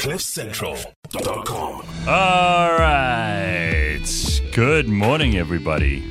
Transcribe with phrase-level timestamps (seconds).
[0.00, 1.84] CliffCentral.com.
[2.08, 4.40] All right.
[4.54, 6.02] Good morning, everybody.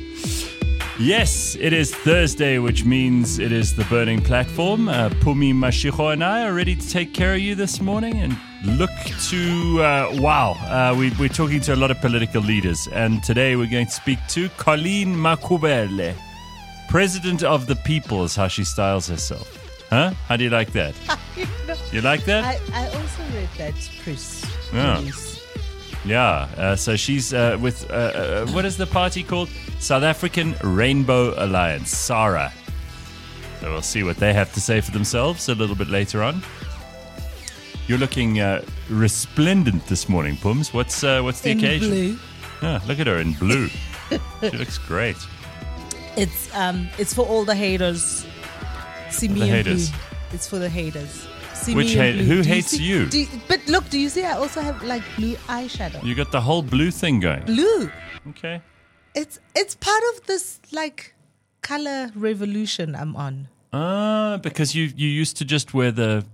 [1.00, 4.88] Yes, it is Thursday, which means it is the burning platform.
[4.88, 8.36] Uh, Phumi Mashigo and I are ready to take care of you this morning and
[8.78, 8.90] look
[9.28, 12.86] to, uh, wow, uh, we, we're talking to a lot of political leaders.
[12.92, 16.14] And today we're going to speak to Colleen Makhubele,
[16.88, 19.56] President of the People, is how she styles herself.
[19.90, 20.12] Huh?
[20.28, 20.94] How do you like that?
[21.92, 22.44] You like that?
[22.44, 24.98] I, I also read that press Yeah.
[24.98, 25.40] release.
[26.04, 29.50] Yeah, uh, so she's uh, with uh, uh, what is the party called?
[29.80, 32.52] South African Rainbow Alliance, SARA.
[33.60, 36.42] So we'll see what they have to say for themselves a little bit later on.
[37.86, 40.72] You're looking uh, resplendent this morning, Pums.
[40.72, 41.90] What's uh, what's the In occasion?
[41.90, 42.18] blue.
[42.62, 43.68] Yeah, look at her in blue.
[44.40, 45.16] she looks great.
[46.16, 48.24] It's um it's for all the haters.
[49.10, 49.90] See me The haters.
[49.90, 49.98] blue.
[50.32, 51.26] It's for the haters.
[51.60, 52.24] See Which me in hate- blue.
[52.36, 53.06] who Do hates see- you?
[53.06, 56.02] do but look, do you see I also have like blue eyeshadow?
[56.02, 57.44] You got the whole blue thing going.
[57.44, 57.90] Blue.
[58.30, 58.62] Okay.
[59.14, 61.14] It's it's part of this like
[61.62, 63.48] color revolution I'm on.
[63.72, 66.24] Ah, because you you used to just wear the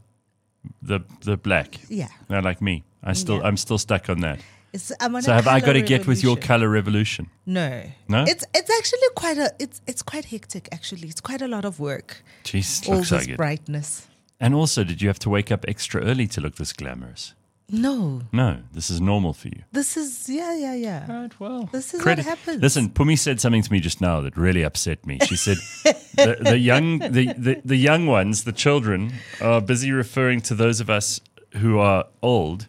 [0.83, 1.77] the the black.
[1.88, 2.08] Yeah.
[2.28, 3.46] Now, like me, I still Yeah.
[3.48, 4.38] I'm still stuck on that.
[4.72, 6.48] It's I'm on So a have I got to get with your revolution.
[6.48, 7.27] color revolution?
[7.46, 7.83] No.
[8.08, 8.24] No?
[8.28, 11.08] It's it's actually quite a it's it's quite hectic actually.
[11.08, 12.22] It's quite a lot of work.
[12.44, 13.36] Jeez, All looks this like it.
[13.36, 14.06] brightness.
[14.39, 17.34] And also, did you have to wake up extra early to look this glamorous?
[17.69, 18.23] No.
[18.33, 19.62] No, this is normal for you.
[19.73, 21.12] This is yeah, yeah, yeah.
[21.12, 22.62] Right, well, This is what happens.
[22.62, 25.19] Listen, Phumi said something to me just now that really upset me.
[25.27, 25.57] She said
[26.14, 30.79] the, the young the, the, the young ones, the children, are busy referring to those
[30.81, 31.20] of us
[31.55, 32.69] who are old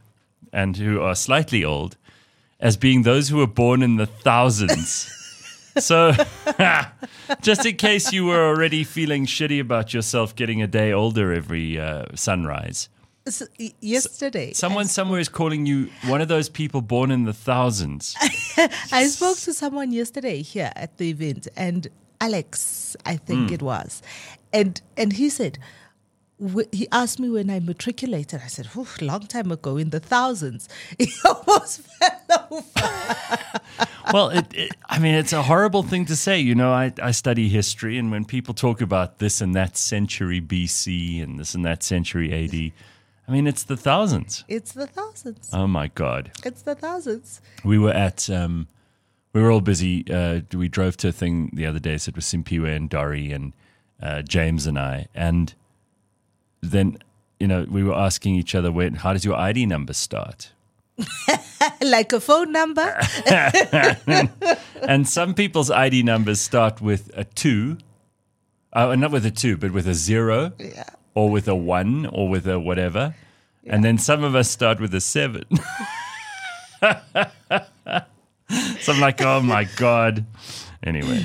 [0.51, 1.95] and who are slightly old
[2.59, 5.13] as being those who were born in the thousands.
[5.79, 6.11] so,
[7.41, 11.79] just in case you were already feeling shitty about yourself getting a day older every
[11.79, 12.89] uh, sunrise,
[13.29, 13.45] So,
[13.81, 18.15] yesterday, someone somewhere is calling you one of those people born in the thousands.
[18.91, 21.87] I spoke to someone yesterday here at the event, and
[22.21, 24.01] Alex, I think it was,
[24.53, 25.59] and and he said.
[26.71, 28.41] He asked me when I matriculated.
[28.43, 30.69] I said, "Oof, long time ago, in the thousands.
[30.99, 33.39] He almost fell over.
[34.13, 36.39] well, it, it, I mean, it's a horrible thing to say.
[36.39, 40.39] You know, I, I study history, and when people talk about this and that century
[40.39, 42.71] BC and this and that century AD,
[43.27, 44.45] I mean, it's the thousands.
[44.47, 45.49] It's the thousands.
[45.51, 46.31] Oh my God.
[46.45, 47.41] It's the thousands.
[47.63, 48.67] We were at, um,
[49.33, 50.05] we were all busy.
[50.09, 51.97] Uh, we drove to a thing the other day.
[51.97, 53.53] So it was Simpiwe and Dory and
[54.01, 55.07] uh, James and I.
[55.13, 55.53] And
[56.61, 56.97] then,
[57.39, 60.51] you know, we were asking each other, when, how does your ID number start?
[61.81, 62.99] like a phone number.
[64.81, 67.77] and some people's ID numbers start with a two,
[68.73, 70.83] uh, not with a two, but with a zero, Yeah.
[71.13, 73.15] or with a one, or with a whatever.
[73.65, 75.43] And then some of us start with a seven.
[78.79, 80.25] so I'm like, oh my God.
[80.83, 81.23] Anyway,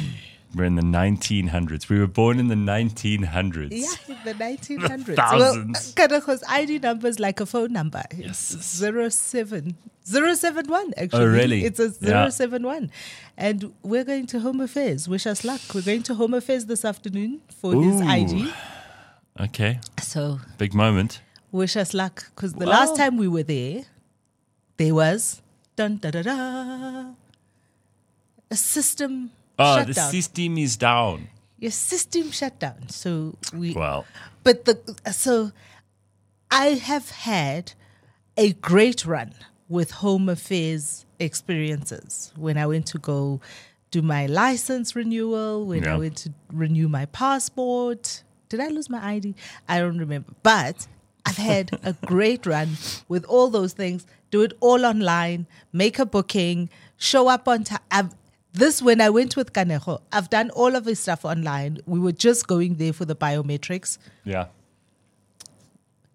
[0.54, 1.88] we're in the 1900s.
[1.88, 3.70] We were born in the 1900s.
[3.72, 5.16] Yeah, in the 1900s.
[5.16, 5.94] thousands.
[5.98, 8.02] Uh, well, because ID number is like a phone number.
[8.10, 9.76] It's zero seven
[10.06, 10.92] zero seven one.
[10.96, 11.64] Actually, Oh, really?
[11.64, 12.08] It's a Yeah.
[12.10, 12.90] zero seven one,
[13.36, 15.08] and we're going to Home Affairs.
[15.08, 15.60] Wish us luck.
[15.74, 18.52] We're going to Home Affairs this afternoon for his ID.
[19.40, 21.20] Okay, So big moment.
[21.50, 23.84] wish us luck because the last time we were there,
[24.76, 25.40] there was
[25.76, 26.34] dun da da da
[28.50, 30.10] a system Oh, shut the down.
[30.10, 31.28] system is down.
[31.58, 32.88] Your system shut down.
[32.88, 34.04] So we Well,
[34.42, 35.52] But the so
[36.50, 37.72] I have had
[38.36, 39.32] a great run
[39.68, 43.40] with home affairs experiences when I went to go
[43.90, 45.94] do my license renewal, when Yeah.
[45.94, 48.22] I went to renew my passport.
[48.48, 49.34] Did I lose my ID?
[49.68, 50.32] I don't remember.
[50.42, 50.86] But
[51.26, 52.76] I've had a great run
[53.08, 54.06] with all those things.
[54.30, 58.10] Do it all online, make a booking, show up on time.
[58.52, 61.78] This when I went with Kanejo, I've done all of his stuff online.
[61.86, 63.98] We were just going there for the biometrics.
[64.24, 64.46] yeah.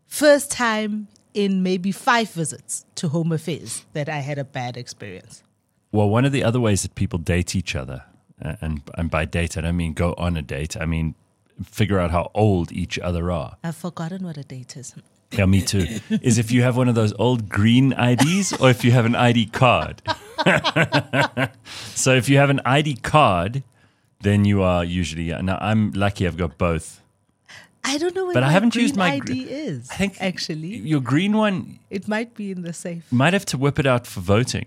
[0.06, 5.44] First time in maybe five visits to Home Affairs that I had a bad experience.
[5.92, 8.04] Well, one of the other ways that people date each other,
[8.44, 10.78] uh, and and by date I don't mean go on a date.
[10.78, 11.16] I mean
[11.64, 13.58] figure out how old each other are.
[13.64, 14.94] I've forgotten what a date is.
[15.32, 15.86] Yeah, me too.
[16.22, 19.16] is if you have one of those old green IDs or if you have an
[19.16, 20.02] ID card.
[21.96, 23.64] so if you have an ID card,
[24.22, 25.28] then you are usually.
[25.42, 26.26] Now I'm lucky.
[26.26, 27.02] I've got both.
[27.84, 29.90] I don't know what But I haven't used my ID gr- is.
[29.90, 33.12] I think actually, your green one it might be in the safe.
[33.12, 34.66] might have to whip it out for voting.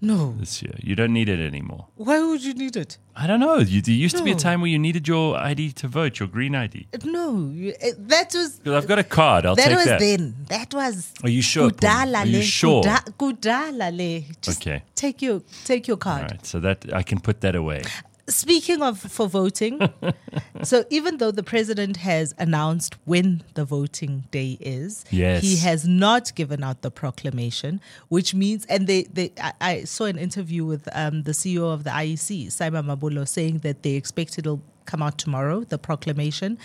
[0.00, 0.34] No.
[0.38, 0.74] this year.
[0.82, 1.86] You don't need it anymore.
[1.96, 2.98] Why would you need it?
[3.16, 3.58] I don't know.
[3.58, 6.28] You, there used to be a time where you needed your ID to vote, your
[6.28, 6.86] green ID.
[7.04, 7.50] No.
[7.50, 8.58] You, eh, that was.
[8.58, 9.46] Because I've got a card.
[9.46, 10.00] I'll That take was that.
[10.00, 10.34] then.
[10.48, 11.12] That was.
[11.22, 11.70] Are you sure?
[11.70, 12.82] Kudala Are you le, sure?
[12.82, 14.24] kuda- kudala le.
[14.42, 14.82] Just Okay.
[14.94, 16.22] Take your take your card.
[16.22, 16.44] All right.
[16.46, 17.82] So that I can put that away.
[18.28, 19.78] Speaking of for voting,
[20.64, 25.42] so even though the president has announced when the voting day is, Yes.
[25.42, 30.06] he has not given out the proclamation, which means, and they, they I, I saw
[30.06, 34.38] an interview with um, the CEO of the IEC, Sy Mamabolo, saying that they expect
[34.38, 36.58] it'll come out tomorrow, the proclamation,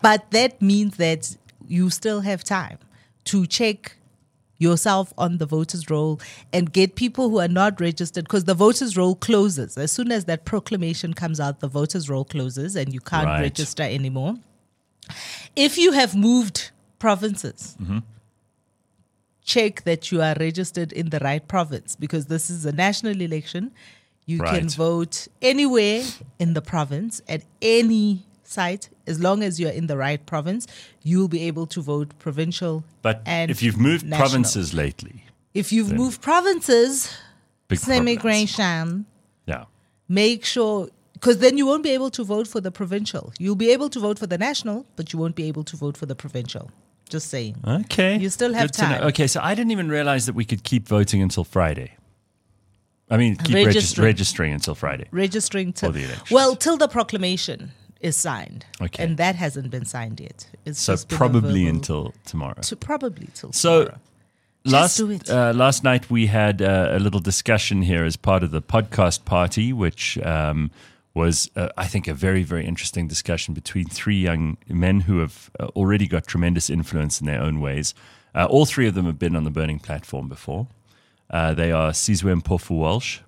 [0.00, 1.36] but that means that
[1.68, 2.78] you still have time
[3.24, 3.96] to check
[4.64, 6.20] yourself on the voters roll
[6.52, 10.24] and get people who are not registered because the voters roll closes as soon as
[10.30, 13.40] that proclamation comes out the voters roll closes and you can't Right.
[13.48, 14.32] register anymore
[15.56, 17.98] if you have moved provinces Mm-hmm.
[19.44, 23.72] check that you are registered in the right province because this is a national election
[24.24, 26.02] you can vote anywhere
[26.38, 30.66] in the province at any site as long as you're in the right province
[31.02, 34.18] you'll be able to vote provincial But and if you've moved national.
[34.28, 37.10] provinces lately, if you've moved provinces,
[37.68, 38.16] big same problems.
[38.16, 39.06] migration,
[39.46, 39.64] Yeah.
[40.08, 43.32] make sure because then you won't be able to vote for the provincial.
[43.38, 45.96] You'll be able to vote for the national, but you won't be able to vote
[45.96, 46.70] for the provincial.
[47.08, 47.56] Just saying.
[47.64, 48.18] Okay.
[48.18, 49.02] You still have Good time.
[49.04, 51.92] Okay, so I didn't even realize that we could keep voting until Friday.
[53.10, 54.04] I mean, keep regis- Registering.
[54.06, 55.06] registering until Friday.
[55.12, 56.30] Registering For to the elections.
[56.30, 57.70] well till the proclamation
[58.02, 59.02] is signed, Okay.
[59.04, 60.46] and that hasn't been signed yet.
[60.64, 62.60] It's So probably until tomorrow.
[62.62, 64.00] to probably till So tomorrow.
[64.64, 65.00] Last.
[65.00, 69.24] Uh, last night we had uh, a little discussion here as part of the podcast
[69.24, 70.70] party, which um,
[71.14, 75.50] was uh, I think a very very interesting discussion between three young men who have
[75.58, 77.92] uh, already got tremendous influence in their own ways.
[78.36, 80.68] Uh, all three of them have been on the Burning platform before.
[81.28, 83.18] Uh, they are Sizwe Mpofu Walsh,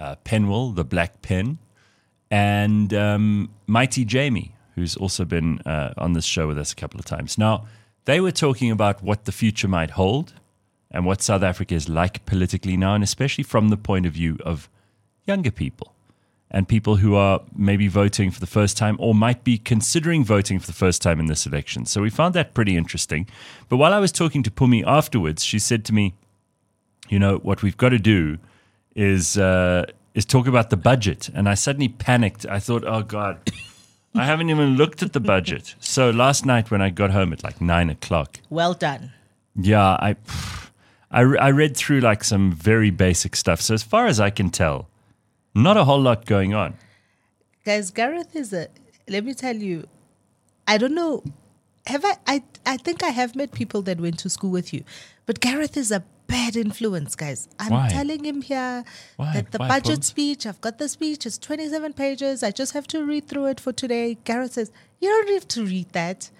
[0.00, 1.58] uh, Penuel, the Black Pen,
[2.30, 6.98] and um, Mighty Jamie, who's also been uh, on this show with us a couple
[6.98, 7.38] of times.
[7.38, 7.66] Now,
[8.04, 10.34] they were talking about what the future might hold
[10.90, 14.38] and what South Africa is like politically now, and especially from the point of view
[14.44, 14.68] of
[15.26, 15.92] younger people
[16.50, 20.60] and people who are maybe voting for the first time or might be considering voting
[20.60, 21.84] for the first time in this election.
[21.84, 23.26] So we found that pretty interesting.
[23.68, 26.14] But while I was talking to Phumi afterwards, she said to me,
[27.08, 28.38] you know, what we've got to do
[28.94, 31.28] is uh, is talk about the budget.
[31.34, 32.44] And I suddenly panicked.
[32.46, 33.38] I thought, oh God,
[34.14, 35.74] I haven't even looked at the budget.
[35.96, 39.12] So last night when I got home at like nine o'clock, well done.
[39.54, 40.16] yeah, I,
[41.10, 43.60] I, I read through like some very basic stuff.
[43.60, 44.88] So as far as I can tell,
[45.54, 46.74] not a whole lot going on.
[47.64, 48.68] Guys, Gareth is a.
[49.08, 49.86] Let me tell you,
[50.66, 51.22] I don't know.
[51.86, 52.14] Have I?
[52.26, 54.82] I I think I have met people that went to school with you,
[55.26, 57.48] but Gareth is a bad influence, guys.
[57.58, 57.88] I'm Why?
[57.88, 58.84] telling him here
[59.16, 59.32] Why?
[59.34, 60.06] that the Why, budget Pums?
[60.06, 60.46] speech.
[60.46, 61.26] I've got the speech.
[61.26, 62.42] It's 27 pages.
[62.42, 64.18] I just have to read through it for today.
[64.24, 64.70] Gareth says,
[65.00, 66.30] "You don't have to read that."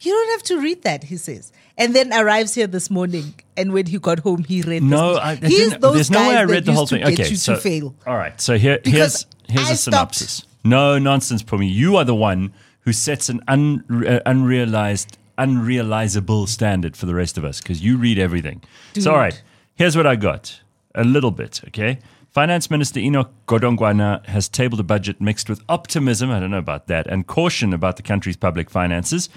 [0.00, 1.50] You don't have to read that, he says.
[1.76, 4.84] And then arrives here this morning, and when he got home, he read.
[4.84, 5.34] No, the I.
[5.34, 7.02] He's those There's no way I read the whole thing.
[7.02, 7.96] Okay, so fail.
[8.06, 8.40] all right.
[8.40, 10.14] So here, Because here's here's I a stopped.
[10.14, 10.46] synopsis.
[10.62, 11.68] No nonsense, Phumi.
[11.68, 12.52] You are the one
[12.82, 17.96] who sets an un, uh, unrealized, unrealizable standard for the rest of us because you
[17.96, 18.62] read everything.
[18.98, 19.40] So all right,
[19.76, 20.60] here's what I got.
[20.94, 21.98] A little bit, okay.
[22.30, 26.86] Finance Minister Enoch Godongwana has tabled a budget mixed with optimism, I don't know about
[26.88, 29.28] that, and caution about the country's public finances.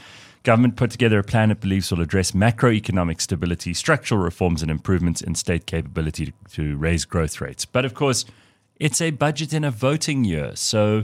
[0.43, 5.21] Government put together a plan it believes will address macroeconomic stability, structural reforms, and improvements
[5.21, 7.63] in state capability to, to raise growth rates.
[7.63, 8.25] But of course,
[8.79, 11.03] it's a budget in a voting year, so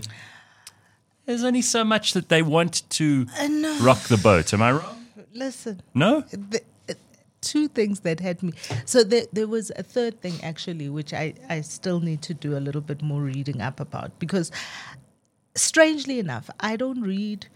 [1.28, 3.78] there's only so much that they want to know.
[3.82, 4.54] rock the boat.
[4.54, 5.06] Am I wrong?
[5.34, 6.22] Listen, No?
[6.22, 6.94] the, uh,
[7.42, 8.54] two things that had me.
[8.86, 12.58] So there, there was a third thing actually, which I, I still need to do
[12.58, 14.52] a little bit more reading up about because,
[15.56, 17.48] strangely enough, I don't read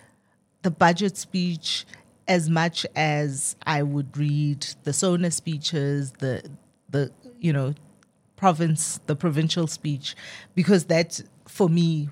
[0.62, 1.86] the budget speech
[2.28, 6.44] as much as I would read the Sona speeches, the
[6.90, 7.74] the you know
[8.36, 10.16] province, the provincial speech,
[10.56, 12.10] because that for me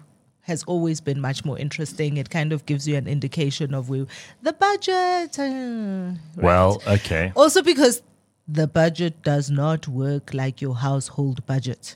[0.50, 2.18] has always been much more interesting.
[2.18, 4.06] It kind of gives you an indication of where
[4.42, 5.40] the budget.
[5.40, 7.32] uh, Well, okay.
[7.36, 8.02] also because
[8.48, 11.96] the budget does not work like your household budget.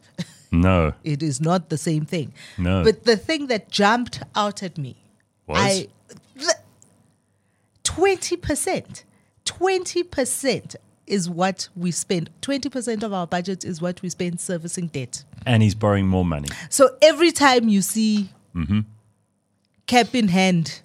[0.51, 0.93] No.
[1.03, 2.31] it is not the same thing.
[2.57, 2.83] No.
[2.83, 4.95] But the thing that jumped out at me,
[5.47, 5.57] Was?
[5.59, 5.87] I
[8.41, 9.03] percent,
[9.45, 12.29] twenty percent is what we spend.
[12.41, 15.23] Twenty percent of our budget is what we spend servicing debt.
[15.45, 16.47] and he's borrowing more money.
[16.69, 18.79] So every time you see Mm-hmm.
[19.87, 20.81] cap in hand,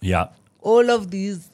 [0.00, 0.28] Yeah.
[0.60, 1.50] all of these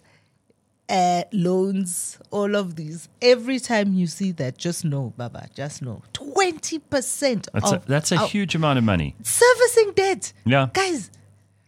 [0.88, 3.09] uh, loans, all of these.
[3.21, 6.02] Every time you see that, just know, Baba, just know.
[6.12, 9.14] 20% That's a, of that's a huge amount of money.
[9.23, 10.32] servicing debt.
[10.44, 10.68] Yeah.
[10.73, 11.11] Guys,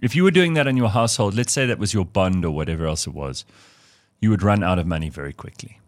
[0.02, 2.50] If you were doing that in your household, let's say that was your bond or
[2.50, 3.44] whatever else it was,
[4.20, 5.80] you would run out of money very quickly.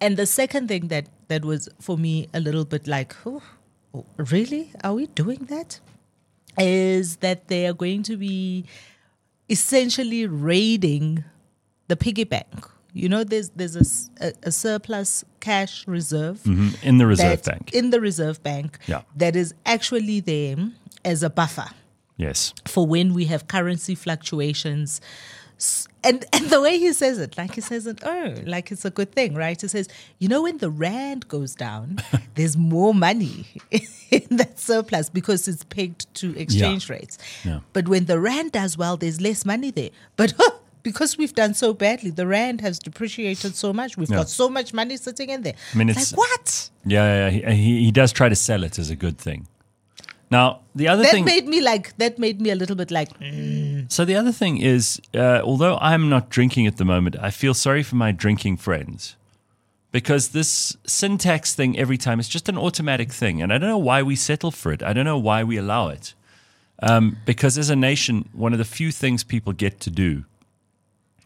[0.00, 3.42] And the second thing that that was for me a little bit like, oh,
[4.18, 4.72] really?
[4.84, 5.80] Are we doing that?
[6.58, 8.64] Is that they are going to be
[9.48, 11.24] essentially raiding
[11.88, 12.66] the piggy bank.
[12.92, 16.82] You know, there's there's a a, a surplus cash reserve Mhm.
[16.82, 17.72] In the Reserve that- Bank.
[17.74, 19.02] in the reserve bank Yeah.
[19.16, 20.56] that is actually there
[21.04, 21.68] as a buffer
[22.16, 22.52] yes.
[22.66, 25.00] for when we have currency fluctuations.
[26.06, 28.90] And and the way he says it, like he says it, oh, like it's a
[28.90, 29.60] good thing, right?
[29.60, 31.98] He says, you know, when the rand goes down,
[32.36, 33.46] there's more money
[34.10, 37.18] in that surplus because it's pegged to exchange rates.
[37.44, 37.60] Yeah.
[37.72, 39.90] But when the rand does well, there's less money there.
[40.16, 43.96] But oh, because we've done so badly, the rand has depreciated so much.
[43.96, 44.18] We've Yeah.
[44.18, 45.54] got so much money sitting in there.
[45.74, 46.70] I mean, it's, it's- like what?
[46.84, 49.48] Yeah, yeah, he, he, he does try to sell it as a good thing.
[50.30, 51.24] Now, the other That thing.
[51.24, 51.96] made me like.
[51.98, 53.16] That made me a little bit like.
[53.20, 57.30] mm, So the other thing is, uh, although I'm not drinking at the moment, I
[57.30, 59.16] feel sorry for my drinking friends
[59.92, 63.70] because this sin tax thing every time is just an automatic thing, and I don't
[63.70, 64.82] know why we settle for it.
[64.82, 66.14] I don't know why we allow it.
[66.82, 70.24] Um, because as a nation, one of the few things people get to do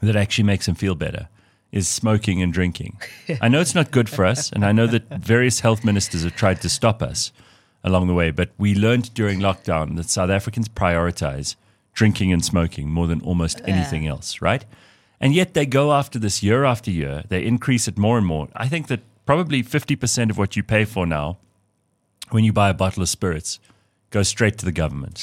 [0.00, 1.28] that actually makes them feel better
[1.72, 2.98] is smoking and drinking.
[3.40, 6.36] I know it's not good for us, and I know that various health ministers have
[6.36, 7.32] tried to stop us
[7.82, 11.56] along the way, but we learned during lockdown that South Africans prioritize
[11.94, 14.64] drinking and smoking more than almost anything else, right?
[15.20, 17.24] And yet they go after this year after year.
[17.28, 18.48] They increase it more and more.
[18.54, 21.38] I think that probably 50% of what you pay for now
[22.30, 23.58] when you buy a bottle of spirits
[24.10, 25.16] goes straight to the government.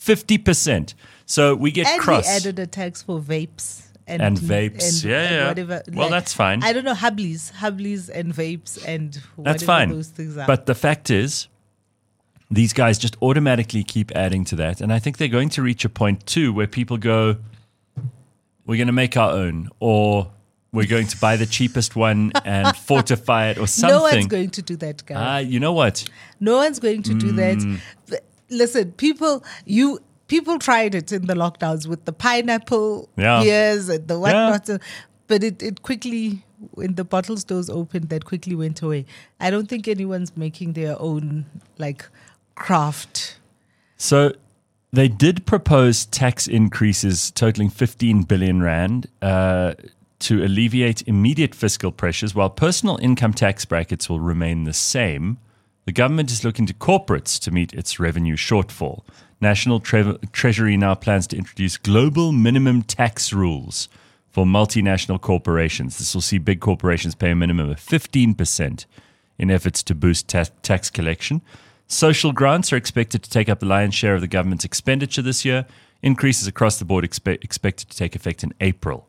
[0.00, 0.94] 50%.
[1.26, 2.26] So we get And cross.
[2.26, 3.86] we added a tax for vapes.
[4.06, 5.04] And, And vapes.
[5.04, 5.48] Yeah, yeah.
[5.48, 5.82] Whatever.
[5.92, 6.64] Well, that's fine.
[6.64, 9.90] I don't know, Hubblies, Hubblies and vapes and whatever That's fine.
[9.90, 10.46] those things are.
[10.46, 11.46] But the fact is,
[12.50, 14.80] these guys just automatically keep adding to that.
[14.80, 17.36] And I think they're going to reach a point too where people go,
[18.66, 20.30] we're going to make our own, or
[20.72, 23.96] we're going to buy the cheapest one and fortify it, or something.
[23.96, 25.16] no one's going to do that, guys.
[25.18, 26.04] Ah, you know what?
[26.38, 27.78] no one's going to do Mm.
[28.08, 28.22] that.
[28.50, 33.42] Listen, people, you people tried it in the lockdowns with the pineapple Yeah.
[33.42, 34.20] beers and the Yeah.
[34.50, 34.80] whatnot,
[35.28, 39.06] but it, it quickly when the bottle stores opened, that quickly went away.
[39.40, 41.46] I don't think anyone's making their own
[41.78, 42.04] like
[42.60, 43.38] craft.
[43.96, 44.32] So
[44.92, 49.74] they did propose tax increases totaling 15 billion rand uh,
[50.20, 55.38] to alleviate immediate fiscal pressures, while personal income tax brackets will remain the same.
[55.86, 59.02] The government is looking to corporates to meet its revenue shortfall.
[59.40, 63.88] National Tre- Treasury now plans to introduce global minimum tax rules
[64.28, 65.98] for multinational corporations.
[65.98, 68.84] This will see big corporations pay a minimum of 15%
[69.38, 71.40] in efforts to boost ta- tax collection.
[71.90, 75.44] Social grants are expected to take up the lion's share of the government's expenditure this
[75.44, 75.66] year.
[76.02, 79.08] Increases across the board expe- expected to take effect in April.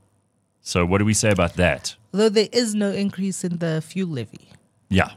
[0.63, 1.95] So, what do we say about that?
[2.11, 4.49] Though there is no increase in the fuel levy.
[4.89, 5.11] Yeah.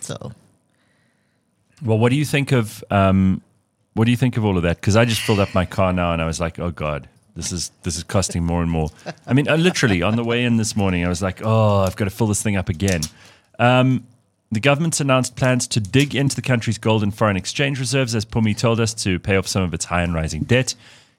[0.00, 0.32] So
[1.84, 3.40] Well, what do you think of um,
[3.94, 4.78] what do you think of all of that?
[4.80, 7.52] Because I just filled up my car now, and I was like, oh god, this
[7.52, 8.90] is this is costing more and more.
[9.24, 11.94] I mean, uh, literally on the way in this morning, I was like, oh, I've
[11.94, 13.02] got to fill this thing up again.
[13.60, 14.04] Um,
[14.50, 18.24] the government's announced plans to dig into the country's gold and foreign exchange reserves, as
[18.24, 20.74] Phumi told us, to pay off some of its high and rising debt.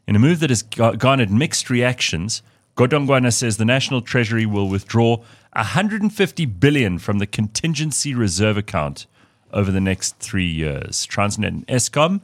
[0.08, 2.42] In a move that has garnered mixed reactions,
[2.76, 5.18] Godongwana says the National Treasury will withdraw
[5.54, 9.06] 150 billion from the contingency reserve account
[9.54, 11.06] over the next three years.
[11.06, 12.22] Transnet and Eskom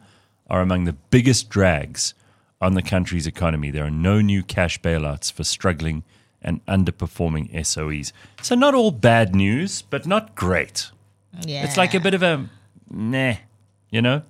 [0.50, 2.14] are among the biggest drags
[2.62, 3.70] on the country's economy.
[3.70, 6.04] There are no new cash bailouts for struggling
[6.42, 8.12] and underperforming SOEs.
[8.42, 10.92] So, not all bad news, but not great.
[11.46, 12.48] Yeah, It's like a bit of a
[12.90, 13.36] nah,
[13.90, 14.22] you know?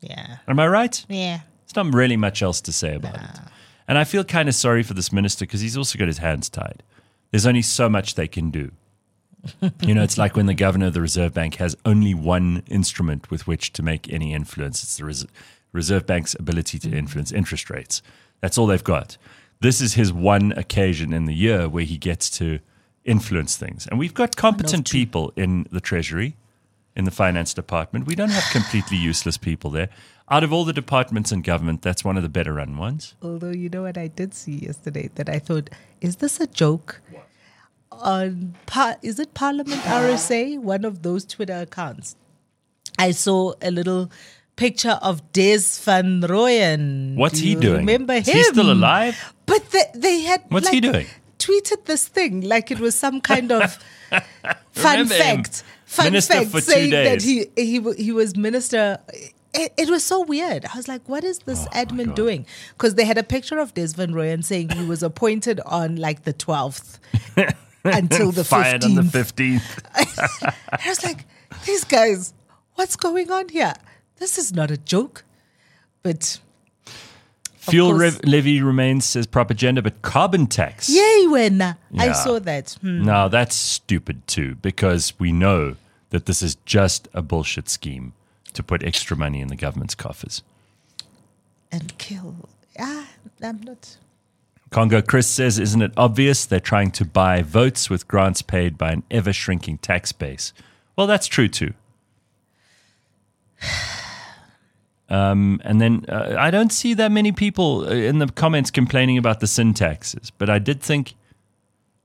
[0.00, 1.04] yeah, Am I right?
[1.08, 1.40] yeah.
[1.66, 3.40] There's not really much else to say about it.
[3.88, 6.48] And I feel kind of sorry for this minister because he's also got his hands
[6.48, 6.82] tied.
[7.30, 8.70] There's only so much they can do.
[9.82, 13.30] you know, it's like when the governor of the Reserve Bank has only one instrument
[13.30, 14.82] with which to make any influence.
[14.82, 15.26] It's the Res-
[15.72, 18.02] Reserve Bank's ability to influence interest rates.
[18.40, 19.16] That's all they've got.
[19.60, 22.58] This is his one occasion in the year where he gets to
[23.04, 23.86] influence things.
[23.86, 26.36] And we've got competent people in the Treasury,
[26.96, 28.06] in the finance department.
[28.06, 29.90] We don't have completely useless people there.
[30.28, 33.14] Out of all the departments in government, that's one of the better run ones.
[33.22, 37.00] Although you know what I did see yesterday that I thought, is this a joke?
[37.92, 42.16] On par- is it Parliament RSA, one of those Twitter accounts?
[42.98, 44.10] I saw a little
[44.56, 47.14] picture of Des van Rooyen.
[47.14, 47.86] What's Do he doing?
[47.86, 48.20] Remember him?
[48.20, 49.34] Is he still alive?
[49.44, 51.06] But they, they had What's he doing?
[51.38, 53.78] Tweeted this thing like it was some kind of
[54.10, 54.22] fun
[54.98, 55.44] Remember him.
[55.86, 58.98] Fun Minister fact for two saying that he he he was minister.
[59.54, 60.66] It, it was so weird.
[60.66, 63.72] I was like, "What is this Oh admin doing?" Because they had a picture of
[63.72, 66.98] Des van Rooyen saying he was appointed on like the twelfth
[67.84, 69.62] until the Fired on the 15th.
[70.72, 71.24] I was like,
[71.64, 72.34] "These guys,
[72.74, 73.74] what's going on here?
[74.16, 75.22] This is not a joke."
[76.02, 76.40] But
[77.70, 80.88] Fuel rev- levy remains, says propaganda, but carbon tax.
[80.88, 81.62] yay, when
[81.98, 82.76] I saw that.
[82.80, 83.04] Hmm.
[83.04, 85.76] No, that's stupid too, because we know
[86.10, 88.12] that this is just a bullshit scheme
[88.52, 90.42] to put extra money in the government's coffers.
[91.72, 92.48] and kill.
[92.78, 93.06] Ah,
[93.42, 93.96] I'm not.
[94.70, 98.92] Congo Chris says, Isn't it obvious they're trying to buy votes with grants paid by
[98.92, 100.52] an ever shrinking tax base?
[100.96, 101.72] Well, that's true too.
[105.08, 109.18] Um, and then uh, I don't see that many people uh, in the comments complaining
[109.18, 111.14] about the sin taxes, but I did think,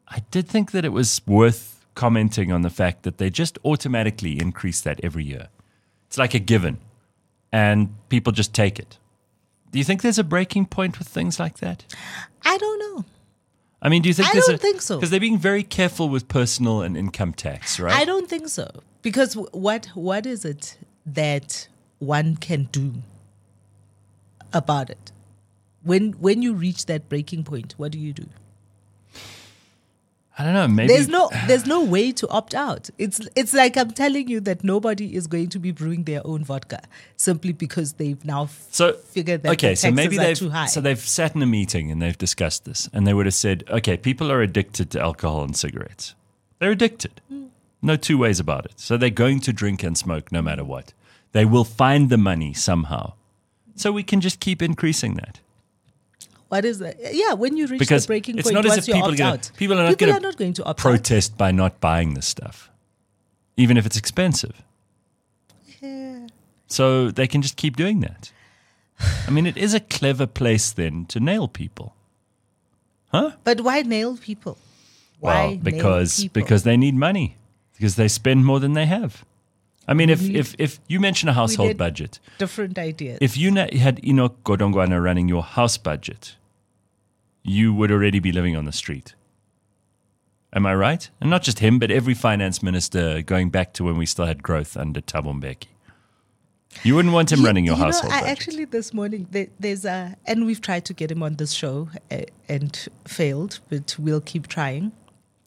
[0.08, 4.40] I did think that it was worth commenting on the fact that they just automatically
[4.40, 5.48] increase that every year.
[6.08, 6.78] It's like a given,
[7.52, 9.00] and people just take it.
[9.72, 11.86] Do you think there's a breaking point with things like that?
[12.44, 13.06] I don't know.
[13.82, 14.98] I mean, do you think I don't a, think so.
[14.98, 17.94] Because they're being very careful with personal and income tax, right?
[17.94, 18.70] I don't think so.
[19.02, 21.68] Because what what is it that
[22.02, 22.94] one can do
[24.52, 25.12] about it?
[25.84, 28.28] When when you reach that breaking point, what do you do?
[30.38, 30.68] I don't know.
[30.68, 32.90] Maybe There's no there's no way to opt out.
[32.98, 36.44] It's it's like I'm telling you that nobody is going to be brewing their own
[36.44, 36.82] vodka
[37.18, 39.72] simply because they've now f- so figured that okay.
[39.72, 40.68] the So maybe they've too high.
[40.68, 43.64] so they've sat in a meeting and they've discussed this, and they would have said,
[43.70, 46.16] okay, people are addicted to alcohol and cigarettes.
[46.60, 47.22] They're addicted.
[47.28, 47.46] Hmm.
[47.82, 48.74] No two ways about it.
[48.80, 50.94] So they're going to drink and smoke no matter what.
[51.32, 53.14] They will find the money somehow.
[53.76, 55.40] So we can just keep increasing that.
[56.50, 56.98] what is that?
[57.14, 59.34] Yeah, when you reach Because the breaking it's point, not as if people are gonna-
[59.36, 59.52] out?
[59.58, 60.84] people are not gonna not going to opt out.
[60.92, 62.70] Protest by not buying this stuff,
[63.56, 64.62] even if it's expensive.
[65.82, 66.28] Yeah.
[66.68, 68.32] So they can just keep doing that.
[69.28, 71.96] I mean, it is a clever place then to nail people.
[73.14, 73.32] Huh?
[73.44, 74.58] But why nail people?
[75.20, 76.42] Why well, because people?
[76.42, 77.38] because they need money
[77.74, 79.24] because they spend more than they have.
[79.88, 83.18] I mean, if if if you mention a household budget, different ideas.
[83.22, 86.36] if you na- had Enoch Godongwana running your house budget,
[87.44, 89.16] you would already be living on the street.
[90.54, 91.10] Am I right?
[91.22, 94.44] And not just him, but every finance minister going back to when we still had
[94.44, 95.68] growth under Thabo Mbeki.
[96.84, 98.32] You wouldn't want him You- running your you know, household I budget.
[98.38, 101.90] actually this morning there, there's a, and we've tried to get him on this show
[102.12, 104.92] uh, and failed, but we'll keep trying.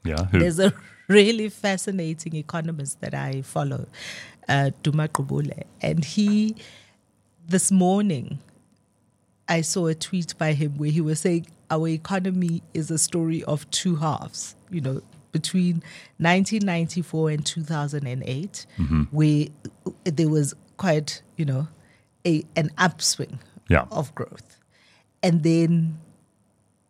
[0.05, 0.39] yeah, who?
[0.41, 0.73] There's a
[1.09, 3.87] really fascinating economist that I follow,
[4.49, 6.55] uh, Duma Gqubule, and he
[7.47, 8.39] this morning
[9.49, 13.45] I saw a tweet by him where he was saying our economy is a story
[13.45, 14.55] of two halves.
[14.71, 15.83] You know, between
[16.19, 18.67] 1994 and 2008,
[19.11, 19.47] where
[20.05, 21.69] there was quite you know
[22.27, 23.39] a an upswing
[23.69, 23.87] Yeah.
[23.91, 24.59] of growth,
[25.23, 25.99] and then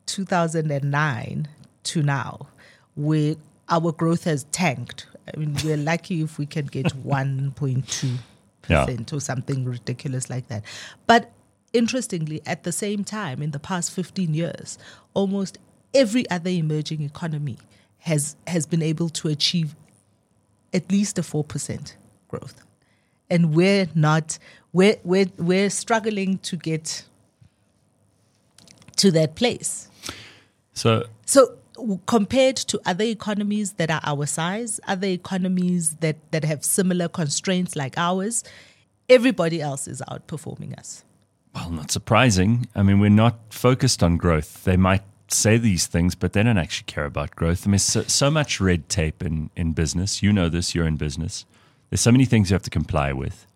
[0.06, 1.48] 2009
[1.84, 2.46] to now,
[2.94, 3.34] where
[3.68, 5.06] our growth has tanked.
[5.32, 8.18] I mean, we're lucky if we can get 1.2
[8.62, 10.64] percent or something ridiculous like that.
[11.06, 11.30] But
[11.72, 14.78] interestingly, at the same time, in the past 15 years,
[15.12, 15.58] almost
[15.92, 17.58] every other emerging economy
[17.98, 19.74] has has been able to achieve
[20.72, 21.96] at least a four percent
[22.28, 22.64] growth,
[23.30, 24.38] and we're not.
[24.72, 27.04] We're we're we're struggling to get
[28.96, 29.88] to that place.
[30.72, 31.56] so So
[32.06, 37.76] compared to other economies that are our size, other economies that, that have similar constraints
[37.76, 38.44] like ours,
[39.08, 41.04] everybody else is outperforming us.
[41.54, 42.66] Well, not surprising.
[42.74, 44.64] I mean, we're not focused on growth.
[44.64, 47.66] They might say these things, but they don't actually care about growth.
[47.66, 50.22] I mean, so, so much red tape in, in business.
[50.22, 51.44] You know this, you're in business.
[51.90, 53.46] There's so many things you have to comply with.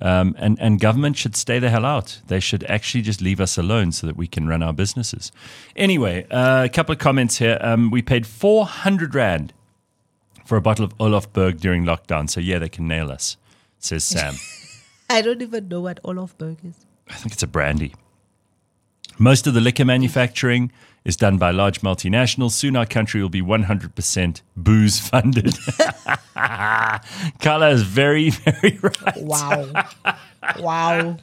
[0.00, 2.20] Um, and, and government should stay the hell out.
[2.28, 5.32] They should actually just leave us alone so that we can run our businesses.
[5.74, 7.58] Anyway, uh, a couple of comments here.
[7.60, 9.52] Um, we paid 400 Rand
[10.44, 12.30] for a bottle of Olof Bergh during lockdown.
[12.30, 13.36] So, yeah, they can nail us,
[13.78, 14.34] says Sam.
[15.10, 16.86] I don't even know what Olof Bergh is.
[17.10, 17.94] I think it's a brandy.
[19.18, 20.70] Most of the liquor manufacturing
[21.04, 22.52] is done by large multinationals.
[22.52, 25.58] Soon our country will be 100% booze funded.
[27.40, 29.16] Carla is very, very right.
[29.16, 29.86] Wow.
[30.60, 31.16] wow.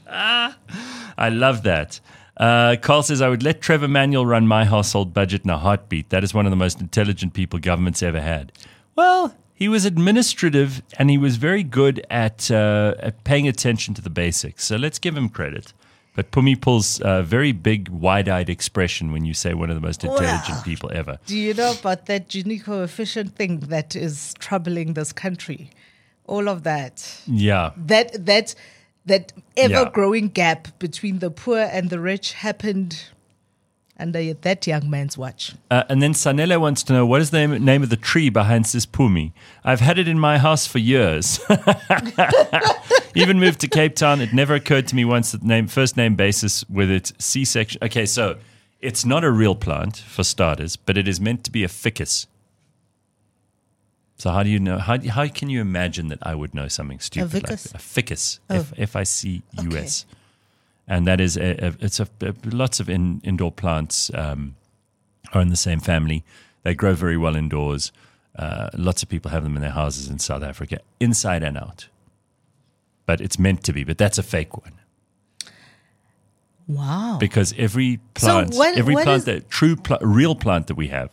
[1.18, 2.00] I love that.
[2.38, 6.10] Uh, Carl says, I would let Trevor Manuel run my household budget in a heartbeat.
[6.10, 8.52] That is one of the most intelligent people government's ever had.
[8.96, 14.02] Well, he was administrative and he was very good at, uh, at paying attention to
[14.02, 14.66] the basics.
[14.66, 15.72] So let's give him credit.
[16.16, 19.82] But Phumi pulls a very big, wide eyed expression when you say one of the
[19.82, 20.64] most intelligent Well.
[20.64, 21.20] people ever.
[21.26, 25.70] Do you know about that Gini coefficient thing that is troubling this country?
[26.26, 27.22] All of that.
[27.28, 27.72] Yeah.
[27.76, 28.56] That that
[29.06, 33.10] that ever growing gap between the poor and the rich happened
[33.98, 35.54] under that young man's watch.
[35.72, 38.30] Uh, and then Sanele wants to know what is the name, name of the tree
[38.30, 39.32] behind this Phumi?
[39.64, 41.40] I've had it in my house for years.
[43.16, 44.20] Even moved to Cape Town.
[44.20, 47.80] It never occurred to me once that name first name basis with its C section.
[47.84, 48.38] Okay, so
[48.82, 52.28] it's not a real plant for starters, but it is meant to be a ficus.
[54.18, 54.78] So how do you know?
[54.80, 57.72] How, how can you imagine that I would know something stupid like a ficus?
[57.72, 57.76] that?
[57.76, 58.56] A ficus, Oh.
[58.56, 60.06] F F I C U S,
[60.88, 62.08] and that is a, a, it's a,
[62.46, 64.56] lots of in, indoor plants um,
[65.34, 66.24] are in the same family.
[66.64, 67.92] They grow very well indoors.
[68.36, 71.88] Uh, lots of people have them in their houses in South Africa, inside and out.
[73.06, 73.84] But it's meant to be.
[73.84, 74.74] But that's a fake one
[76.68, 77.18] Wow.
[77.20, 80.88] because every plant, what- every what plant is- that true pl- real plant that we
[80.88, 81.12] have,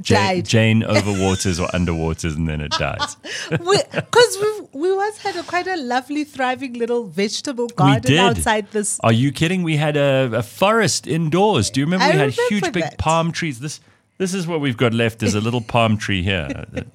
[0.00, 0.44] Jane, Died.
[0.44, 3.16] Jane overwaters or underwaters and then it dies.
[3.50, 8.98] Because we we once had a quite a lovely, thriving little vegetable garden outside this.
[9.00, 9.62] Are you kidding?
[9.62, 11.70] We had a, a forest indoors.
[11.70, 12.98] Do you remember I we had remember huge big that.
[12.98, 13.60] palm trees?
[13.60, 13.80] This
[14.18, 16.46] this is what we've got left is a little palm tree here.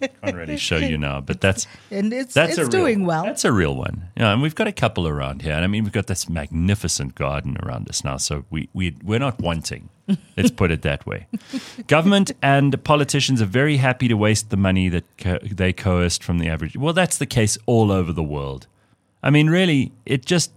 [0.02, 3.06] I can't really show you now, but that's And it's that's it's a real- doing
[3.06, 3.24] well.
[3.26, 4.10] That's a real one.
[4.16, 5.54] Yeah, and we've got a couple around here.
[5.54, 8.18] And I mean, we've got this magnificent garden around us now.
[8.18, 9.90] So we, we, we're not wanting.
[10.36, 11.28] Let's put it that way.
[11.88, 16.40] Government and politicians are very happy to waste the money that co- they coerced from
[16.40, 16.76] the average.
[16.76, 18.66] Well, that's the case all over the world.
[19.22, 20.52] I mean, really, it just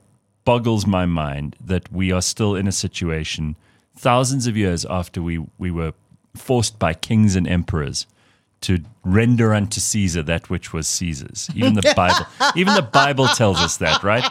[0.45, 3.57] boggles my mind that we are still in a situation
[3.95, 5.93] thousands of years after we, we were
[6.35, 8.07] forced by kings and emperors
[8.63, 11.51] to render unto Caesar that which was Caesar's.
[11.55, 14.25] Even the Bible, even the Bible tells us that, right?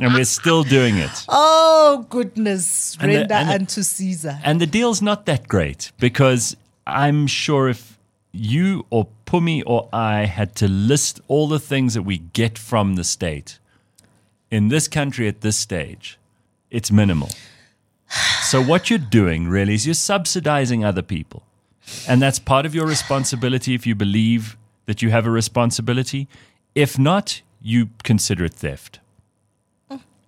[0.00, 1.24] And we're still doing it.
[1.28, 4.40] oh goodness, And the- render and the- unto Caesar.
[4.44, 7.96] And the deal's not that great because I'm sure if
[8.32, 12.94] you or Phumi or I had to list all the things that we get from
[12.96, 13.58] the state
[14.50, 16.18] in this country at this stage,
[16.70, 17.30] it's minimal.
[18.42, 21.42] So what you're doing really is you're subsidizing other people.
[22.08, 26.28] And that's part of your responsibility if you believe that you have a responsibility.
[26.74, 29.00] If not, you consider it theft.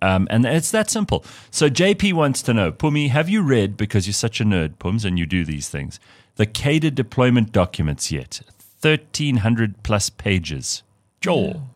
[0.01, 1.25] Um, and it's that simple.
[1.51, 5.03] So JP wants to know, Phumi, have you read, because you're such a nerd, Pums,
[5.03, 5.99] and you do these things,
[6.35, 8.41] the cadre deployment documents yet?
[8.81, 10.83] 1,300 plus pages.
[11.19, 11.67] Joel.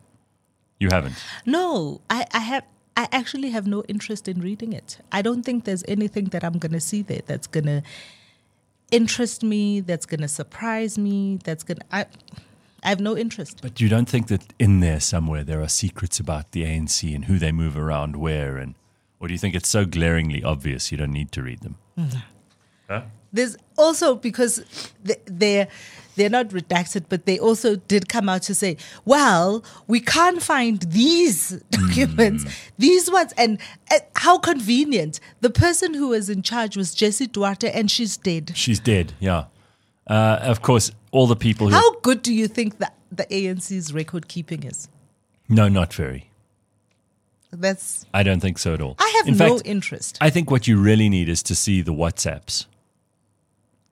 [0.80, 1.16] You haven't.
[1.44, 2.64] No, I, I have.
[2.96, 4.98] I actually have no interest in reading it.
[5.10, 7.82] I don't think there's anything that I'm going to see there that's going to
[8.90, 11.84] interest me, that's going to surprise me, that's going to.
[11.90, 12.06] I,
[12.84, 13.60] I have no interest.
[13.62, 17.24] But you don't think that in there somewhere there are secrets about the ANC and
[17.24, 18.74] who they move around where and
[19.18, 21.76] or do you think it's so glaringly obvious you don't need to read them?
[21.98, 22.22] Mm.
[23.32, 24.62] There's also because
[25.02, 25.68] they- they're
[26.16, 30.78] they're not redacted, but they also did come out to say, "Well, we can't find
[30.82, 32.44] these documents,
[32.78, 33.58] these ones, and
[33.90, 38.52] uh, how convenient." The person who was in charge was Jessie Duarte, and she's dead.
[38.54, 39.46] She's dead, yeah.
[40.06, 43.92] Uh, of course, all the people who How good do you think that the ANC's
[43.92, 44.88] record keeping is?
[45.48, 46.30] No, not very.
[47.50, 48.96] That's I don't think so at all.
[48.98, 50.18] I have in no fact, interest.
[50.20, 52.66] I think what you really need is to see the WhatsApps.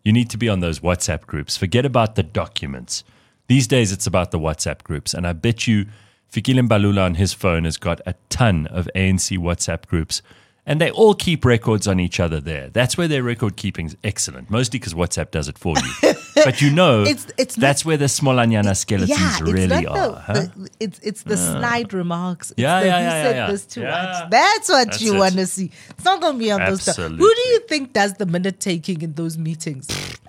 [0.03, 1.57] You need to be on those WhatsApp groups.
[1.57, 3.05] Forget about the documents.
[3.47, 5.15] These days, it's about the WhatsApp groups.
[5.15, 5.87] And I bet you
[6.33, 10.23] Fikile Mbalula on his phone has got a ton of ANC WhatsApp groups.
[10.64, 12.68] And they all keep records on each other there.
[12.70, 16.12] That's where their record keeping is excellent, mostly because WhatsApp does it for you.
[16.37, 20.09] but you know, It's- it's not- that's where the smallanyana skeletons yeah, really not are.
[20.12, 20.33] the, huh?
[20.35, 21.59] the it's it's the uh.
[21.59, 22.53] snide remarks.
[22.53, 23.90] It's Yeah, the, yeah, you yeah, said yeah, this too yeah.
[23.90, 24.31] much.
[24.31, 25.72] That's what That's you want to see.
[25.90, 26.96] It's not going to be on those stuff.
[26.96, 29.88] Who do you think does the minute taking in those meetings?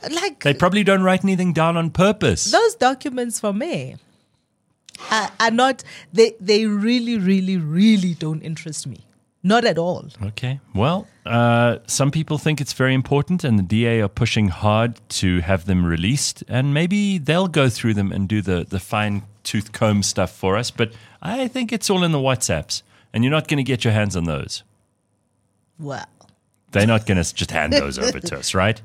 [0.09, 2.45] like They probably don't write anything down on purpose.
[2.49, 3.97] those documents for me
[5.11, 5.83] are, are not.
[6.11, 9.05] They they really really really don't interest me.
[9.45, 10.07] Not at all.
[10.23, 10.61] Okay.
[10.73, 15.41] Well, uh, some people think it's very important, and the DA are pushing hard to
[15.41, 19.73] have them released, and maybe they'll go through them and do the, the fine tooth
[19.73, 20.71] comb stuff for us.
[20.71, 23.93] But I think it's all in the WhatsApps, and you're not going to get your
[23.93, 24.63] hands on those.
[25.77, 26.05] Well,
[26.71, 28.81] They're not going to just hand those over to us, right?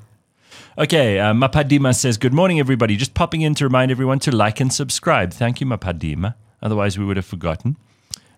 [0.77, 2.97] Okay, uh, Mapadima says, Good morning, everybody.
[2.97, 5.31] Just popping in to remind everyone to like and subscribe.
[5.31, 6.35] Thank you, Mapadima.
[6.61, 7.77] Otherwise, we would have forgotten.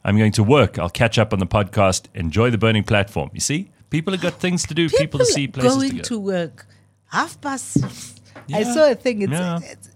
[0.04, 0.80] I'm going to work.
[0.80, 2.06] I'll catch up on the podcast.
[2.16, 3.30] Enjoy the burning platform.
[3.34, 6.02] You see, people have got things to do, people, to see, places going to go.
[6.04, 6.66] to work
[7.12, 8.16] half past six.
[8.54, 9.22] I saw a thing.
[9.22, 9.60] It's, Yeah.
[9.64, 9.90] it's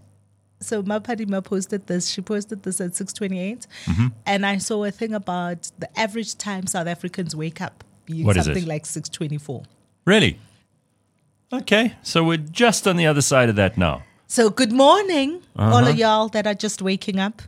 [0.62, 2.08] so Mapadima posted this.
[2.10, 4.08] She posted this at 6:28, Mm-hmm.
[4.26, 7.84] and I saw a thing about the average time South Africans wake up.
[8.06, 9.64] being What something like 624.
[10.06, 10.40] Really?
[11.52, 14.04] Okay, so we're just on the other side of that now.
[14.28, 15.90] So, good morning, all Uh-huh.
[15.90, 17.42] of y'all that are just waking up.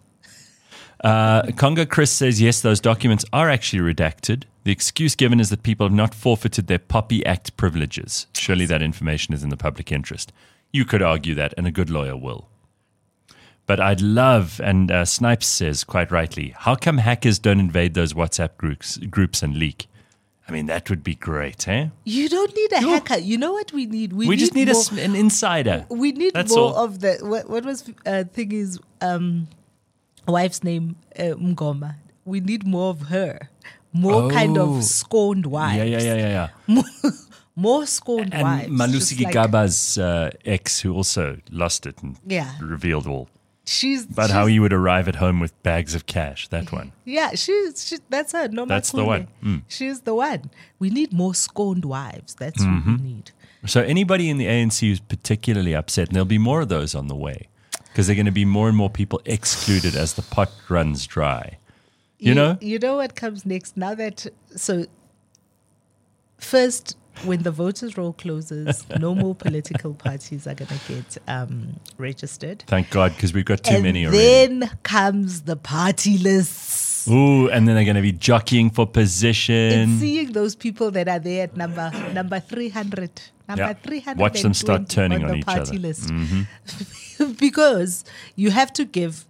[1.04, 4.44] Uh, Congo Chris says yes, those documents are actually redacted.
[4.64, 8.28] The excuse given is that people have not forfeited their POPI Act privileges.
[8.34, 10.34] Surely that information is in the public interest.
[10.74, 12.50] You could argue that, and a good lawyer will.
[13.66, 18.14] But I'd love, and uh, Snipes says quite rightly, how come hackers don't invade those
[18.14, 19.88] WhatsApp groups, groups and leak?
[20.48, 21.90] I mean, that would be great, eh?
[22.06, 23.18] You don't need a hacker.
[23.18, 24.14] You know what we need?
[24.14, 25.86] We, just need more, s an insider.
[25.90, 26.86] We need That's more all.
[26.86, 27.18] of the.
[27.22, 29.50] What, what was uh, thing is um,
[30.32, 31.96] wife's name uh, Mngoma.
[32.26, 33.50] We need more of her.
[33.94, 34.78] More kind Oh.
[34.78, 35.78] of scorned wives.
[35.78, 36.50] Yeah, yeah, yeah, yeah, yeah.
[36.76, 37.12] More,
[37.56, 38.70] more scorned And wives.
[38.70, 42.52] Malusi Just like- uh, ex, who also lost it and Yeah.
[42.62, 43.30] revealed all.
[43.66, 46.48] She's About she's, how he would arrive at home with bags of cash.
[46.50, 46.92] That one.
[47.06, 48.48] Yeah, she's she, that's her.
[48.48, 49.28] No, That's the one.
[49.44, 49.64] Mm.
[49.68, 50.52] She's the one.
[50.80, 52.36] We need more scorned wives.
[52.36, 52.96] That's what Mm-hmm.
[52.98, 53.32] we need.
[53.66, 57.08] So anybody in the ANC who's particularly upset, and there'll be more of those on
[57.08, 57.48] the way,
[57.98, 61.58] because they're going to be more and more people excluded as the pot runs dry.
[62.20, 62.56] You know?
[62.62, 63.76] You know what comes next?
[63.76, 64.86] Now that so
[66.38, 72.64] first when the voters roll closes, no more political parties are gonna get um, registered.
[72.68, 74.20] Thank God, because we've got too and many already.
[74.20, 76.87] then comes the party lists.
[77.10, 79.98] Ooh, and then they're going to be jockeying for And position.
[80.00, 83.12] seeing those people that are there at number number three hundred,
[83.48, 83.74] number Yeah.
[83.74, 85.94] three hundred, Watch them start turning on the each party other.
[85.94, 86.42] Mm-hmm.
[87.22, 88.04] list, because
[88.36, 89.26] you have to give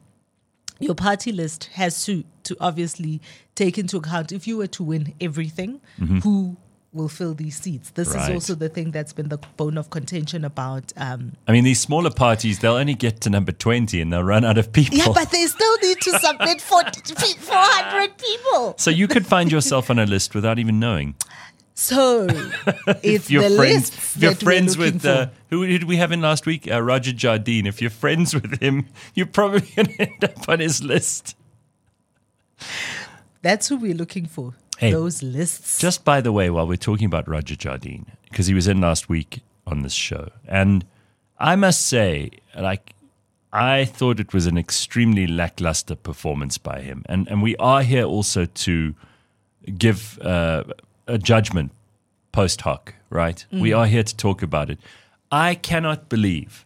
[0.80, 3.20] your party list has to to obviously
[3.56, 5.82] take into account if you were to win everything,
[6.24, 6.56] who
[6.98, 7.92] will fill these seats.
[7.92, 8.14] This.
[8.14, 8.30] Right.
[8.30, 10.92] is also the thing that's been the bone of contention about.
[10.98, 14.44] Um, I mean, these smaller parties, they'll only get to number 20 and they'll run
[14.44, 14.98] out of people.
[14.98, 18.76] yeah, but they still need to submit 40, 400 people.
[18.78, 21.16] so you could find yourself on a list without even knowing.
[21.80, 22.26] So
[22.88, 26.12] it's If you're the friends, lists if you're friends with uh, who did we have
[26.12, 26.68] in last week?
[26.70, 27.68] Uh, Roger Jardine.
[27.68, 31.36] If you're friends with him, you're probably going to end up on his list.
[33.44, 34.56] That's who we're looking for.
[34.78, 35.80] Hey, Those lists.
[35.80, 39.10] Just by the way, while we're talking about Roger Jardine, because he was in last
[39.10, 40.86] week on this show, and
[41.40, 42.94] I must say, like,
[43.52, 48.04] I thought it was an extremely lackluster performance by him, and and we are here
[48.04, 48.94] also to
[49.78, 50.64] give uh,
[51.08, 51.72] a judgment
[52.32, 53.46] post hoc, right?
[53.52, 54.80] We are here to talk about it.
[55.32, 56.66] I cannot believe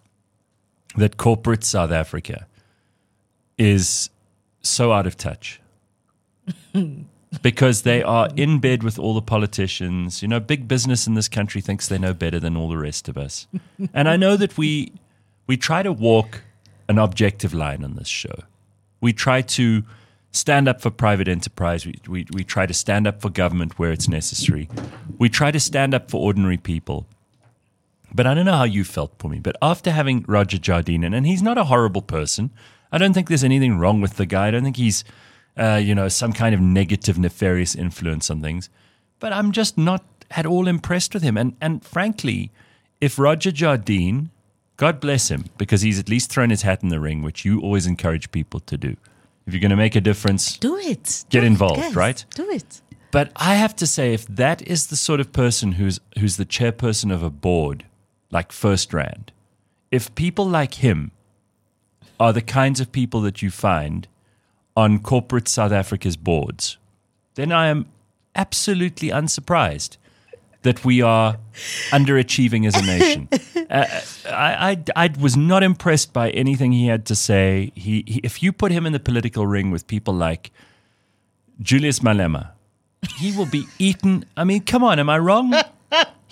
[0.98, 2.46] that corporate South Africa
[3.58, 4.10] is
[4.62, 5.62] so out of touch
[7.42, 10.22] because they are in bed with all the politicians.
[10.22, 13.08] You know, big business in this country thinks they know better than all the rest
[13.08, 13.48] of us.
[13.94, 14.92] and I know that we
[15.48, 16.42] we try to walk
[16.88, 18.44] an objective line on this show.
[19.00, 19.84] We try to
[20.32, 21.86] stand up for private enterprise.
[21.86, 24.70] We, we, we try to stand up for government where it's necessary.
[25.18, 27.08] We try to stand up for ordinary people.
[28.14, 29.42] But I don't know how you felt, Phumi.
[29.42, 32.52] But after having Roger Jardine, in, and he's not a horrible person.
[32.92, 34.48] I don't think there's anything wrong with the guy.
[34.48, 35.04] I don't think he's,
[35.58, 38.70] uh, you know, some kind of negative, nefarious influence on things.
[39.20, 41.38] But I'm just not at all impressed with him.
[41.38, 42.52] And and frankly,
[43.00, 44.30] if Roger Jardine,
[44.78, 47.60] God bless him, because he's at least thrown his hat in the ring, which you
[47.62, 48.96] always encourage people to do.
[49.46, 51.26] If you're going to make a difference, Do it.
[51.30, 51.96] Get Do it, involved, guys.
[51.96, 52.26] right?
[52.36, 52.82] Do it.
[53.12, 56.46] but I have to say, if that is the sort of person who's who's the
[56.46, 57.86] chairperson of a board,
[58.32, 59.32] like First Rand,
[59.92, 61.12] if people like him
[62.20, 64.08] are the kinds of people that you find
[64.76, 66.78] on corporate South Africa's boards,
[67.36, 67.88] then I am
[68.36, 69.98] absolutely unsurprised
[70.64, 71.38] that we are
[71.90, 73.28] underachieving as a nation.
[73.70, 73.86] uh,
[74.28, 77.72] I, I, I was not impressed by anything he had to say.
[77.76, 80.52] He, he, if you put him in the political ring with people like
[81.60, 82.52] Julius Malema,
[83.18, 84.26] he will be eaten.
[84.38, 85.54] I mean, come on, am I wrong?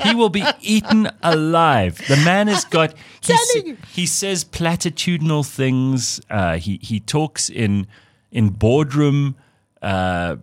[0.04, 1.98] He will be eaten alive.
[2.08, 2.94] The man has got.
[3.22, 6.22] He, sa- he says platitudinal things.
[6.30, 7.86] Uh, he he talks in
[8.32, 9.36] in boardroom
[9.82, 10.36] uh,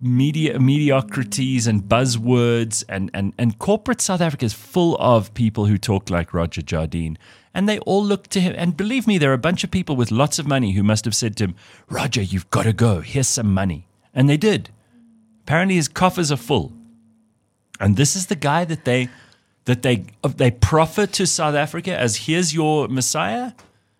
[0.00, 5.78] media mediocrities and buzzwords and, and and corporate South Africa is full of people who
[5.78, 7.16] talk like Roger Jardine.
[7.54, 8.54] And they all look to him.
[8.56, 11.04] And believe me, there are a bunch of people with lots of money who must
[11.04, 11.54] have said to him,
[11.90, 13.00] Roger, you've got to go.
[13.00, 13.86] Here's some money.
[14.14, 14.70] And they did.
[15.42, 16.72] Apparently his coffers are full.
[17.78, 19.08] And this is the guy that they
[19.66, 23.52] that they they proffer to South Africa as here's your messiah.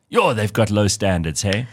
[0.09, 1.67] Yo, they've got low standards, hey?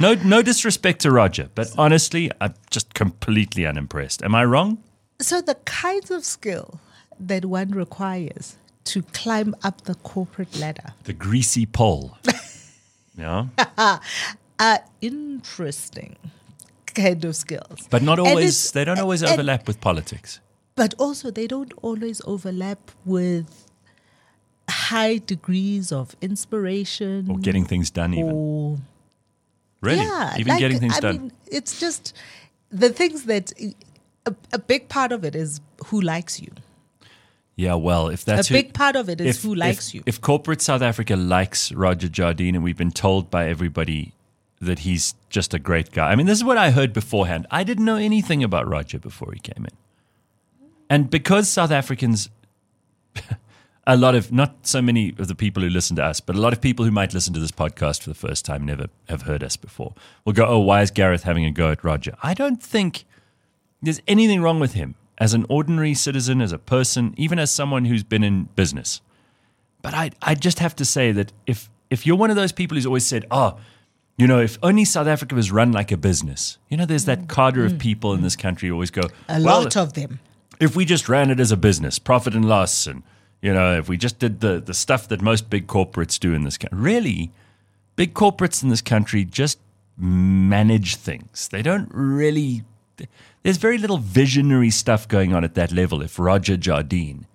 [0.00, 4.22] No no disrespect to Roger, but honestly, I'm just completely unimpressed.
[4.22, 4.78] Am I wrong?
[5.20, 6.80] So the kinds of skill
[7.18, 12.16] that one requires to climb up the corporate ladder The greasy pole.
[13.18, 13.46] yeah.
[14.58, 16.16] are interesting.
[16.94, 17.86] kind of skills.
[17.90, 20.40] But not always, they don't always and- overlap with politics.
[20.76, 23.68] But also, they don't always overlap with
[24.68, 28.82] high degrees of inspiration Or getting things done, even.
[29.80, 30.02] Really?
[30.02, 31.16] yeah, even like, getting things I done.
[31.16, 32.14] Mean, it's just
[32.70, 33.52] the things that
[34.26, 36.52] a, a big part of it is who likes you.
[37.56, 39.94] yeah, well, if A that's who, big part of it is if, who likes if,
[39.94, 40.02] you.
[40.06, 44.12] If corporate South Africa likes Roger Jardine, and we've been told by everybody
[44.60, 46.10] that he's just a great guy.
[46.10, 47.46] I mean, this is what I heard beforehand.
[47.50, 49.76] I didn't know anything about Roger before he came in.
[50.90, 52.28] And because South Africans,
[53.90, 56.40] a lot of, not so many of the people who listen to us, but a
[56.40, 59.22] lot of people who might listen to this podcast for the first time never have
[59.22, 62.14] heard us before will go, oh, why is Gareth having a go at Roger?
[62.22, 63.04] I don't think
[63.82, 67.84] there's anything wrong with him as an ordinary citizen, as a person, even as someone
[67.84, 69.00] who's been in business.
[69.82, 72.76] But I, I just have to say that if if you're one of those people
[72.76, 73.58] who's always said, oh,
[74.16, 77.22] you know, if only South Africa was run like a business, you know, there's that
[77.22, 77.28] mm.
[77.28, 77.78] cadre of mm.
[77.80, 80.20] people in this country who always go, a well, lot of them.
[80.60, 83.02] if we just ran it as a business, profit and loss, and
[83.42, 86.44] you know, if we just did the the stuff that most big corporates do in
[86.44, 87.30] this country, really,
[87.96, 89.58] big corporates in this country just
[89.96, 91.48] manage things.
[91.48, 92.64] They don't really.
[93.42, 96.02] There's very little visionary stuff going on at that level.
[96.02, 97.26] If Roger Jardine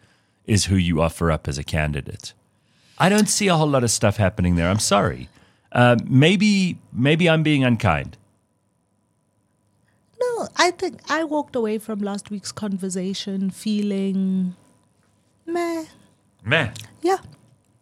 [0.45, 2.33] is who you offer up as a candidate,
[2.99, 4.69] I don't see a whole lot of stuff happening there.
[4.69, 5.27] I'm sorry.
[5.71, 8.17] Uh, maybe maybe I'm being unkind.
[10.19, 14.55] No, I think I walked away from last week's conversation feeling
[15.45, 15.85] meh.
[16.43, 16.73] Man.
[17.01, 17.17] Yeah.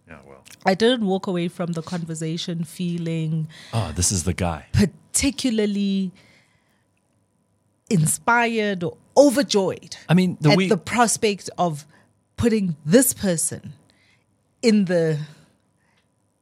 [0.08, 0.44] Yeah, well.
[0.66, 4.68] I didn't walk away from the conversation feeling Oh, this is the guy.
[4.72, 6.12] particularly
[7.90, 10.70] inspired or overjoyed I mean, the at week.
[10.70, 11.86] the prospect of
[12.38, 13.74] putting this person
[14.62, 15.20] in the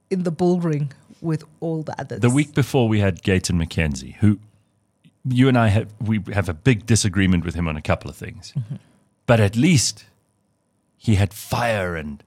[0.10, 2.20] in the bull ring with all the others.
[2.20, 4.40] The week before, we had Gayton McKenzie, who
[5.26, 8.16] you and I have we have a big disagreement with him on a couple of
[8.16, 8.76] things, mm-hmm.
[9.26, 10.06] but at least
[11.02, 12.24] he had fire and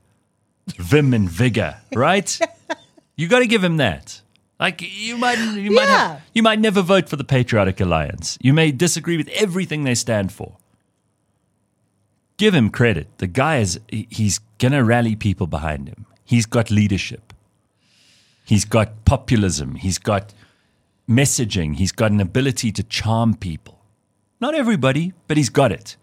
[0.79, 2.39] vim and vigor, right?
[3.17, 4.21] you got to give him that.
[4.59, 6.09] Like you might, you might, Yeah.
[6.09, 8.37] have, you might never vote for the Patriotic Alliance.
[8.41, 10.57] You may disagree with everything they stand for.
[12.37, 13.07] Give him credit.
[13.19, 16.07] The guy is he's gonna rally people behind him.
[16.25, 17.33] He's got leadership.
[18.45, 19.77] He's got populism.
[19.77, 20.35] He's got
[21.09, 21.77] messaging.
[21.77, 23.79] He's got an ability to charm people.
[24.41, 25.97] Not everybody, but he's got it.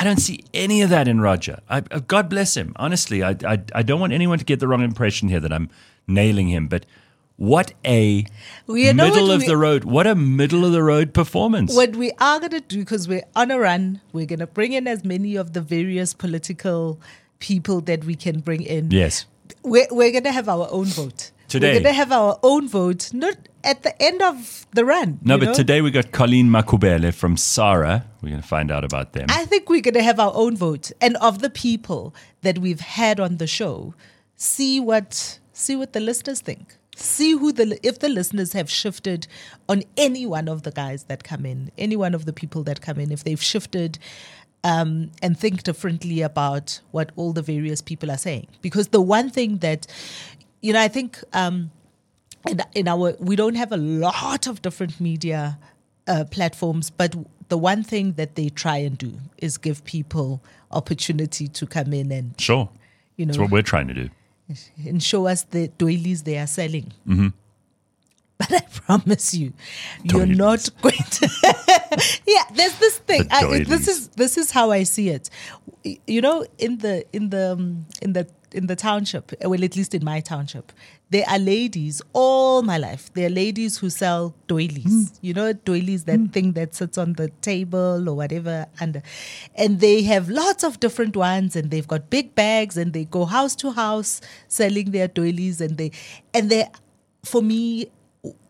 [0.00, 1.58] I don't see any of that in Roger.
[1.68, 2.72] I, uh, God bless him.
[2.76, 5.68] Honestly, I, I, I don't want anyone to get the wrong impression here that I'm
[6.06, 6.86] nailing him, but
[7.36, 8.24] what a
[8.68, 9.82] We- you know middle what of we- the road.
[9.84, 11.74] What a middle of the road performance.
[11.74, 14.72] what we are going to do because we're on a run we're going to bring
[14.72, 17.00] in as many of the various political
[17.40, 19.26] people that we can bring in yes.
[19.62, 21.68] we're, we're going to have our own vote Today.
[21.68, 25.38] we're going to have our own vote not at the end of the run No,
[25.38, 25.54] but know?
[25.54, 28.04] today we got Colleen Makhubele from Sara.
[28.20, 29.26] We're going to find out about them.
[29.30, 32.80] I think we're going to have our own vote, and of the people that we've
[32.80, 33.94] had on the show,
[34.36, 36.76] see what see what the listeners think.
[36.96, 39.26] See who the if the listeners have shifted
[39.68, 42.80] on any one of the guys that come in, any one of the people that
[42.82, 43.98] come in, if they've shifted
[44.64, 48.48] um, and think differently about what all the various people are saying.
[48.60, 49.86] Because the one thing that,
[50.60, 51.18] you know, I think.
[51.32, 51.70] Um,
[52.48, 55.58] in, in our we don't have a lot of different media
[56.06, 57.14] uh, platforms but
[57.48, 60.40] the one thing that they try and do is give people
[60.70, 62.70] opportunity to come in and sure.
[63.16, 64.08] you That's know what we're trying to do.
[64.86, 67.28] and show us the doilies they are selling Mm-hmm.
[68.38, 69.52] but i promise you
[70.04, 71.28] you're not going to
[72.26, 75.28] yeah there's this thing The I, this is this is how i see it
[76.06, 79.94] you know in the in the um, in the in the township well at least
[79.94, 80.72] in my township
[81.10, 85.18] there are ladies all my life there are ladies who sell doilies Mm.
[85.20, 89.02] you know doilies that thing that sits on the table or whatever under
[89.54, 93.24] and they have lots of different ones and they've got big bags and they go
[93.26, 95.90] house to house selling their doilies and they
[96.32, 96.66] and they
[97.24, 97.90] for me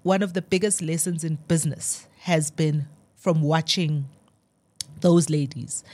[0.02, 4.06] one of the biggest lessons in business has been from watching
[5.00, 5.84] those ladies.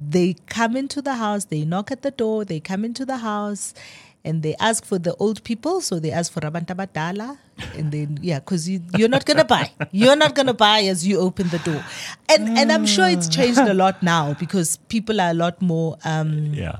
[0.00, 3.74] They come into the house, they knock at the door, they come into the house,
[4.24, 5.80] and they ask for the old people.
[5.82, 7.38] So they ask for Rabanta Badala.
[7.76, 9.70] And then, yeah, because you, you're not going to buy.
[9.92, 11.82] You're not going to buy as you open the door.
[12.30, 15.98] And, and I'm sure it's changed a lot now because people are a lot more.
[16.04, 16.78] Um, Yeah.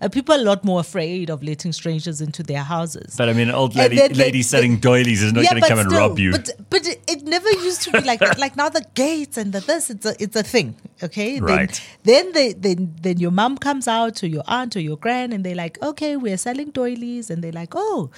[0.00, 3.14] uh, people are a lot more afraid of letting strangers into their houses.
[3.16, 5.78] But I mean, an old lady, then lady selling doilies is not going to come
[5.78, 6.32] and rob you.
[6.32, 8.38] But but it, it never used to be like that.
[8.38, 10.74] Like now, the gates and the this, it's a it's a thing.
[11.02, 11.80] Okay, Right.
[12.02, 15.32] Then, then they then then your mom comes out or your aunt or your grand,
[15.32, 18.10] and they're like, "Okay, we're selling doilies," and they're like, "Oh,"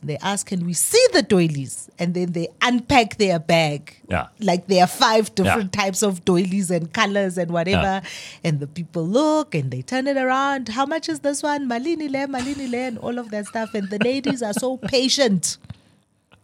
[0.00, 3.96] and they ask, "Can we see the doilies?" And then they unpack their bag.
[4.08, 4.26] Yeah.
[4.40, 8.02] like there are five different types of doilies and colors and whatever,
[8.42, 10.68] and the people look and they turn it around.
[10.68, 11.68] How much is this one?
[11.68, 13.74] Malini le, malini le, and all of that stuff.
[13.74, 15.58] And the ladies are so patient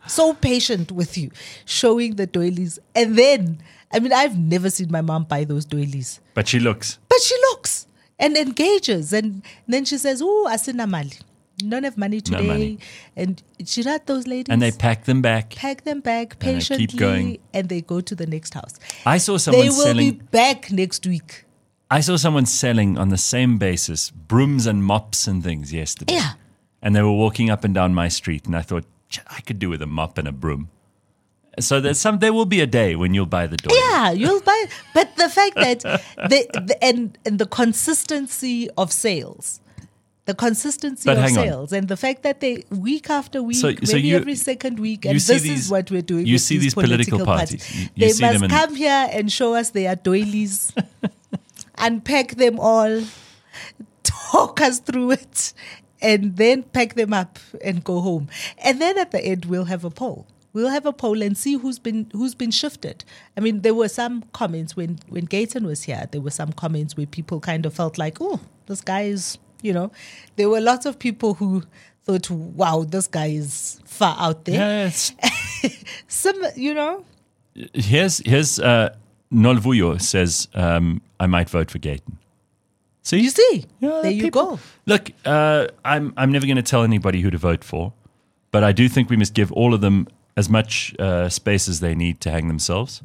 [0.06, 1.30] so patient with you,
[1.64, 2.78] showing the doilies.
[2.94, 3.58] And then,
[3.92, 6.98] I mean, I've never seen my mom buy those doilies, But she looks.
[7.08, 7.86] but she looks
[8.18, 9.12] and engages.
[9.12, 11.12] And then she says, Oh, asina mali.
[11.58, 12.42] Don't have money today.
[12.42, 12.78] No money.
[13.16, 14.52] And she not those ladies.
[14.52, 15.54] And they pack them back.
[15.56, 16.84] pack them back patiently.
[16.84, 17.38] And they keep going.
[17.54, 18.74] and they go to the next house.
[19.06, 20.10] I saw someone they will selling.
[20.12, 21.44] be back next week.
[21.90, 26.14] I saw someone selling on the same basis brooms and mops and things yesterday.
[26.14, 26.32] Yeah.
[26.82, 28.86] And they were walking up and down my street, and I thought "Ch-
[29.28, 30.68] I could do with a mop and a broom.
[31.58, 32.18] So there's some.
[32.18, 33.74] There will be a day when you'll buy the door.
[33.76, 34.64] Yeah, you'll buy.
[34.92, 39.60] But the fact that the, the and and the consistency of sales,
[40.26, 41.44] the consistency But of hang on.
[41.46, 44.78] sales, and the fact that they week after week, So- maybe so you- every second
[44.78, 46.26] week, and this these- is what we're doing.
[46.26, 47.64] you with see these political parties.
[47.74, 50.74] You- you they see must come here and show us their doilies,
[51.78, 53.02] unpack them all,
[54.02, 55.54] talk us through it,
[56.00, 58.28] and then pack them up and go home.
[58.58, 60.26] And then at the end, we'll have a poll.
[60.52, 63.04] We'll have a poll and see who's been who's been shifted.
[63.36, 66.08] I mean, there were some comments when when Gayton was here.
[66.10, 69.74] There were some comments where people kind of felt like, "Oh, this guy is," you
[69.74, 69.92] know.
[70.36, 71.62] There were lots of people who
[72.04, 75.12] thought, "Wow, this guy is far out there." Yes.
[76.08, 77.04] Some, you know,
[77.74, 78.94] here's here's uh,
[79.30, 82.18] Nolvuyo says um, I might vote for Gayton.
[83.06, 84.60] See, you see, Yeah, there you people- go.
[84.92, 87.92] Look, uh, I'm I'm never going to tell anybody who to vote for,
[88.50, 91.78] but I do think we must give all of them as much uh, space as
[91.78, 93.02] they need to hang themselves,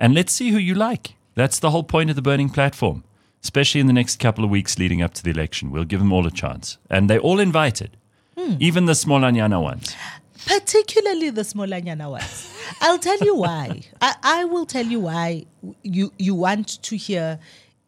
[0.00, 1.14] and let's see who you like.
[1.34, 3.04] That's the whole point of the burning platform,
[3.44, 5.70] especially in the next couple of weeks leading up to the election.
[5.70, 7.90] We'll give them all a chance, and they're all invited,
[8.58, 9.94] even the Smallanyana ones.
[10.46, 12.48] particularly the Smallanyana ones.
[12.80, 13.82] I'll tell you why.
[14.00, 15.44] I, I will tell you why
[15.82, 17.38] you you want to hear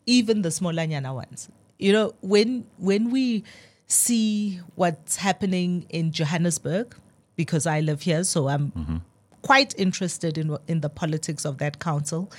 [0.08, 1.48] even the Smallanyana ones.
[1.78, 3.44] You know, when when we
[3.86, 6.96] see what's happening in Johannesburg,
[7.36, 8.96] because I live here, so I'm mm-hmm.
[9.42, 12.30] quite interested in what- in the politics of that council,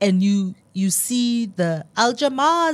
[0.00, 2.72] and you you see the Al Jama-ah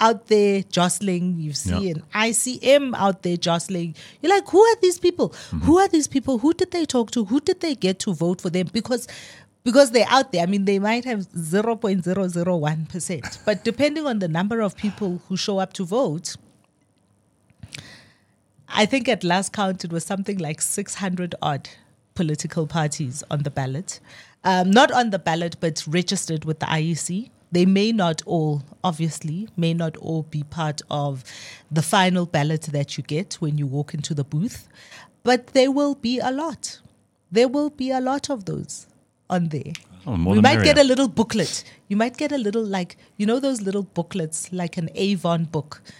[0.00, 1.38] out there jostling.
[1.38, 1.94] You see Yeah.
[1.94, 3.94] an ICM out there jostling.
[4.20, 5.28] You're like, who are these people?
[5.30, 5.58] Mm-hmm.
[5.60, 6.38] Who are these people?
[6.38, 7.24] Who did they talk to?
[7.26, 8.68] Who did they get to vote for them?
[8.72, 9.06] Because
[9.64, 10.42] because they're out there.
[10.42, 13.44] I mean, they might have 0.001%.
[13.44, 16.36] But depending on the number of people who show up to vote,
[18.68, 21.68] I think at last count it was something like 600 odd
[22.14, 24.00] political parties on the ballot.
[24.44, 27.30] Um, not on the ballot, but registered with the IEC.
[27.52, 31.24] They may not all, obviously, may not all be part of
[31.70, 34.68] the final ballot that you get when you walk into the booth,
[35.24, 36.80] but there will be a lot.
[37.30, 38.86] There will be a lot of those
[39.30, 39.72] on there.
[40.06, 41.64] Oh, we might get a little booklet.
[41.88, 45.82] You might get a little, like, you know, those little booklets, like an Avon book.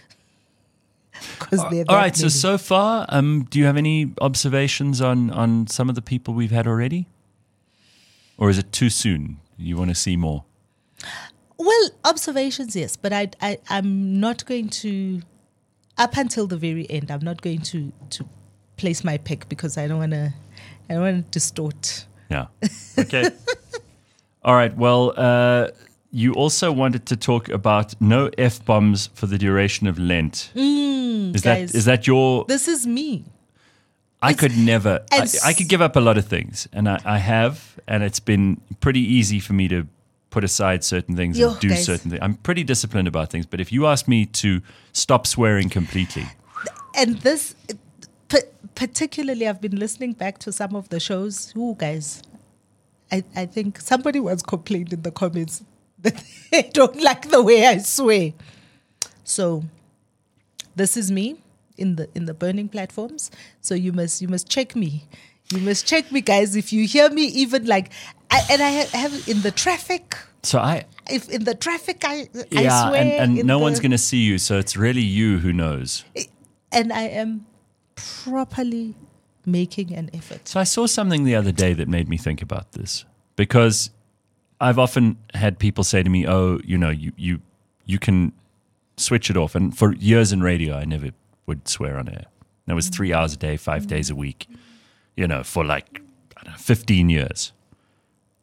[1.38, 2.16] Because they're All right.
[2.16, 6.32] So so far, um, do you have any observations on on some of the people
[6.32, 7.08] we've had already,
[8.38, 9.38] or is it too soon?
[9.58, 10.44] You want to see more?
[11.58, 15.20] Well, observations, yes, but I, I, I'm not going to,
[15.98, 18.24] up until the very end, I'm not going to to
[18.78, 20.32] place my pick because I don't want to,
[20.88, 22.06] I don't want to distort.
[22.30, 22.46] Yeah.
[22.98, 23.24] Okay.
[24.44, 24.74] All right.
[24.76, 25.68] Well, uh,
[26.12, 30.50] you also wanted to talk about no f bombs for the duration of Lent.
[30.54, 31.74] is that guys.
[31.74, 32.44] is that your?
[32.46, 33.24] This is me.
[34.22, 35.00] I could never.
[35.12, 38.20] I, I could give up a lot of things, and I, I have, and it's
[38.20, 39.86] been pretty easy for me to
[40.28, 41.84] put aside certain things Yo, and do guys.
[41.84, 42.22] certain things.
[42.22, 44.60] I'm pretty disciplined about things, but if you ask me to
[44.92, 46.26] stop swearing completely,
[46.94, 47.54] And this,
[48.74, 51.52] particularly, I've been listening back to some of the shows.
[51.56, 52.22] Ooh, guys,
[53.12, 55.62] I, I think somebody was complained in the comments
[56.00, 58.32] that they don't like the way I swear.
[59.24, 59.64] So,
[60.76, 61.36] this is me
[61.76, 63.30] in the in the burning platforms.
[63.60, 65.04] So you must you must check me.
[65.52, 66.54] You must check me, guys.
[66.56, 67.90] If you hear me, even like,
[68.30, 70.16] I, and I ha- have in the traffic.
[70.44, 73.80] so I If in the traffic, I I yeah, swear, and, and no the- one's
[73.80, 76.04] going to see you, so it's really you who knows.
[76.72, 77.46] and I am
[78.24, 78.94] properly
[79.46, 80.48] making an effort.
[80.48, 83.04] So I saw something the other day that made me think about this
[83.36, 83.90] because
[84.60, 87.40] I've often had people say to me, "Oh, you know, you you
[87.86, 88.32] you can
[88.96, 91.10] switch it off." And for years in radio, I never
[91.46, 92.26] would swear on air.
[92.66, 94.46] That was three hours a day, five days a week.
[95.16, 96.02] You know, for like
[96.36, 97.52] I don't know, fifteen years,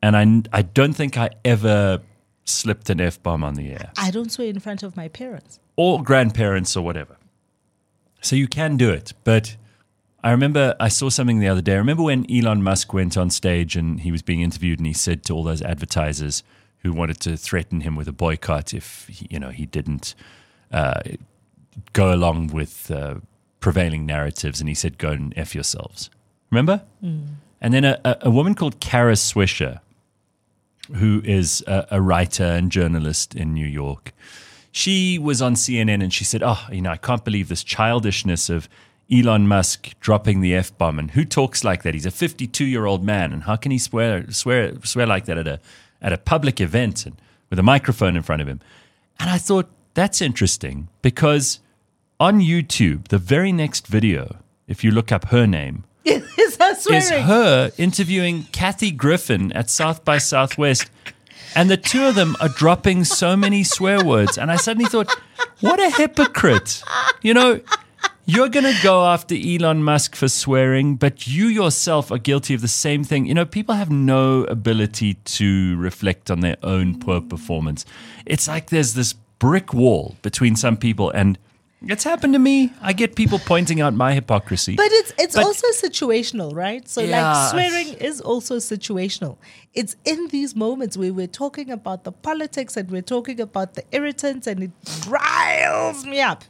[0.02, 2.02] and I I don't think I ever
[2.46, 5.60] slipped an F bomb on the air, I don't swear in front of my parents.
[5.76, 7.17] or grandparents, or whatever.
[8.28, 9.14] So you can do it.
[9.24, 9.56] But
[10.22, 11.74] I remember I saw something the other day.
[11.74, 14.92] I remember when Elon Musk went on stage and he was being interviewed and he
[14.94, 16.44] said to all those advertisers
[16.80, 20.14] who wanted to threaten him with a boycott if he, you know he didn't
[20.74, 21.00] uh,
[21.94, 23.16] go along with uh,
[23.62, 26.10] prevailing narratives, and he said, "Go and f yourselves."
[26.52, 26.84] Remember?
[27.62, 29.80] And then a, a, a woman called Kara Swisher,
[30.96, 34.14] who is a, a writer and journalist in New York,
[34.72, 38.50] she was on CNN and she said, "Oh, you know, I can't believe this childishness
[38.50, 38.68] of."
[39.10, 41.94] Elon Musk dropping the f bomb, and who talks like that?
[41.94, 45.38] He's a 52 year old man, and how can he swear swear swear like that
[45.38, 45.62] at a
[46.02, 47.16] at a public event and
[47.50, 48.60] with a microphone in front of him?
[49.18, 51.62] And I thought that's interesting because
[52.20, 54.36] on YouTube, the very next video,
[54.68, 60.06] if you look up her name, Is that is her interviewing Kathy Griffin at South
[60.06, 60.90] by Southwest.
[61.58, 64.38] And the two of them are dropping so many swear words.
[64.38, 65.12] And I suddenly thought,
[65.60, 66.84] what a hypocrite.
[67.24, 67.62] You know,
[68.28, 72.62] you're going to go after Elon Musk for swearing, but you yourself are guilty of
[72.62, 73.26] the same thing.
[73.26, 77.86] You know, people have no ability to reflect on their own poor performance.
[78.28, 81.40] It's like there's this brick wall between some people, and
[81.86, 82.72] it's happened to me.
[82.82, 84.76] I get people pointing out my hypocrisy.
[84.76, 86.88] But it's it's But- also situational, right?
[86.90, 87.32] So Yeah.
[87.34, 89.38] like swearing is also situational.
[89.74, 93.84] It's in these moments where we're talking about the politics and we're talking about the
[93.92, 94.72] irritants and it
[95.08, 96.44] riles me up.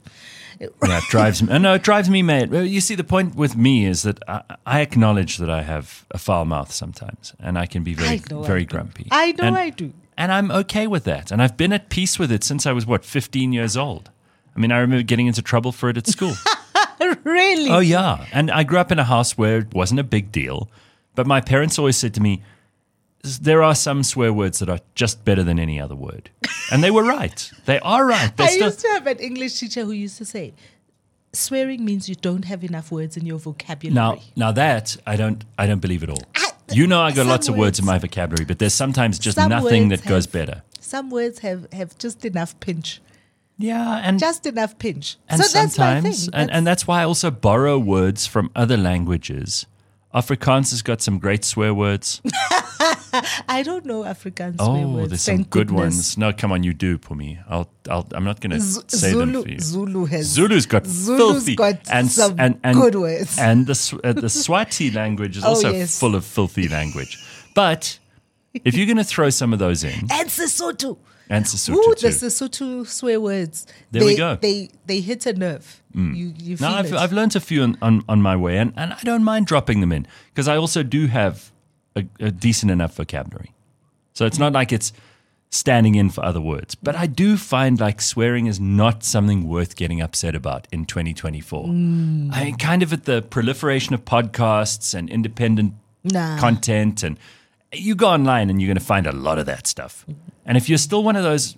[0.59, 1.59] Yeah, it drives me.
[1.59, 2.51] No, it drives me mad.
[2.51, 6.17] You see, the point with me is that I, I acknowledge that I have a
[6.17, 8.71] foul mouth sometimes, and I can be very, I I very do.
[8.71, 9.07] grumpy.
[9.11, 9.93] I know and, I do.
[10.17, 11.31] and I'm okay with that.
[11.31, 14.09] And I've been at peace with it since I was what 15 years old.
[14.57, 16.33] I mean, I remember getting into trouble for it at school.
[17.23, 17.69] really?
[17.69, 20.69] oh yeah, and I grew up in a house where it wasn't a big deal,
[21.13, 22.41] but my parents always said to me,
[23.21, 26.31] "There are some swear words that are just better than any other word,"
[26.71, 27.51] and they were right.
[27.65, 28.35] They are right.
[28.35, 30.53] They I still- used to have an English teacher who used to say,
[31.33, 33.93] swearing means you don't have enough words in your vocabulary.
[33.93, 36.23] Now, now that I don't, I don't believe at all.
[36.35, 39.35] I- You know, I got lots of words in my vocabulary, but there's sometimes just
[39.37, 40.63] Some nothing words that goes better.
[40.81, 43.01] Some words have, have just enough pinch.
[43.57, 45.17] Yeah, and Just enough pinch.
[45.27, 46.33] and so that's my sometimes, thing.
[46.35, 49.65] and, and that's why I also borrow words from other languages.
[50.13, 52.21] Afrikaans has got some great swear words.
[53.49, 55.09] I don't know Afrikaans swear Oh, words.
[55.09, 55.79] there's some good goodness.
[55.79, 56.17] ones.
[56.17, 57.43] No, come on, you do, Phumi.
[57.49, 59.59] I'll, I'll, I'm not going to Z- say them for you.
[59.59, 63.37] Zulu has Zulu's got Zulu's filthy got and, some and, and, good words.
[63.39, 65.99] And the uh, the Swati language is Oh, also yes.
[65.99, 67.17] full of filthy language.
[67.55, 67.97] But
[68.53, 70.97] if you're going to throw some of those in, and Sesotho.
[71.29, 73.65] And Sesotho Ooh, the Sesotho swear words.
[73.91, 74.35] There they, we go.
[74.37, 74.41] Mm.
[74.41, 75.81] They they hit a nerve.
[75.93, 76.93] You you feel No, I've, it.
[76.93, 79.81] I've learned a few on, on, on my way, and, and I don't mind dropping
[79.81, 81.51] them in because I also do have
[81.95, 83.51] a, a decent enough vocabulary.
[84.13, 84.93] So it's not like it's
[85.49, 86.75] standing in for other words.
[86.75, 91.63] But I do find like swearing is not something worth getting upset about in 2024.
[91.65, 95.73] I mean, kind of at the proliferation of podcasts and independent
[96.03, 96.37] Nah.
[96.39, 97.17] content, and
[97.73, 100.05] you go online and you're going to find a lot of that stuff.
[100.47, 101.55] And if you're still one of those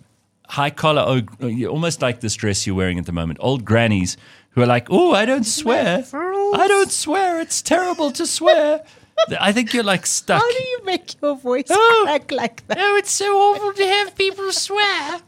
[0.47, 4.17] high collar, oh, you're almost like this dress you're wearing at the moment, old grannies
[4.51, 6.03] who are like, oh, I don't swear.
[6.13, 7.39] I don't swear.
[7.39, 8.83] It's terrible to swear.
[9.39, 10.41] I think you're like stuck.
[10.41, 12.01] How do you make your voice Oh.
[12.05, 12.77] crack like that?
[12.79, 15.19] Oh, it's so awful to have people swear.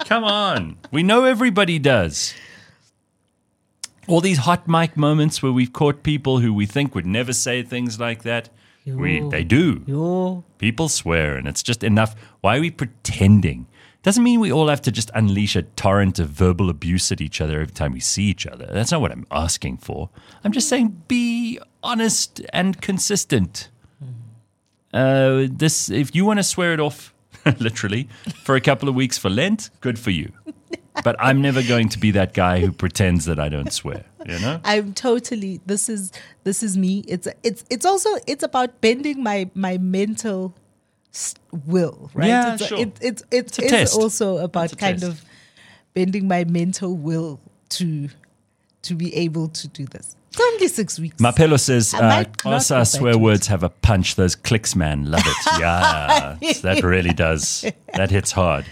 [0.00, 0.78] Come on.
[0.90, 2.34] We know everybody does.
[4.08, 7.62] All these hot mic moments where we've caught people who we think would never say
[7.62, 8.48] things like that.
[8.86, 9.82] We, they do.
[9.84, 10.44] Yo.
[10.58, 12.14] People swear, and it's just enough.
[12.46, 13.66] Why are we pretending?
[14.04, 17.40] Doesn't mean we all have to just unleash a torrent of verbal abuse at each
[17.40, 18.68] other every time we see each other.
[18.70, 20.10] That's not what I'm asking for.
[20.44, 23.68] I'm just saying be honest and consistent.
[24.94, 27.12] Uh, this, if you want to swear it off,
[27.58, 28.08] literally,
[28.44, 30.30] for a couple of weeks for Lent, good for you.
[31.04, 34.06] But I'm never going to be that guy who pretends that I don't swear.
[34.24, 34.60] You know?
[34.64, 36.10] I'm totally this is
[36.44, 37.04] this is me.
[37.06, 40.54] It's it's it's also it's about bending my my mental
[41.66, 42.28] will, right?
[42.28, 42.78] Yeah, it's, sure.
[42.78, 43.94] it, it's it's a it's test.
[43.94, 45.12] also about It's a kind test.
[45.12, 45.24] of
[45.94, 47.40] bending my mental will
[47.70, 48.08] to
[48.82, 50.16] to be able to do this.
[50.30, 51.16] It's only six weeks.
[51.16, 54.16] Mapelo says, I uh, might also swear words have a punch.
[54.16, 55.10] Those clicks, man.
[55.10, 55.36] Love it.
[55.60, 57.64] Yeah, that really does.
[57.94, 58.66] That hits hard.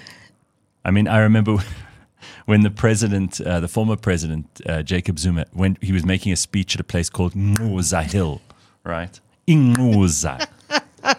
[0.84, 1.57] I mean, I remember
[2.45, 6.36] when the president, uh, the former president, uh, Jacob Zuma, when he was making a
[6.36, 8.42] speech at a place called Nguza Hill,
[8.84, 9.18] right?
[9.47, 10.47] In Nguza.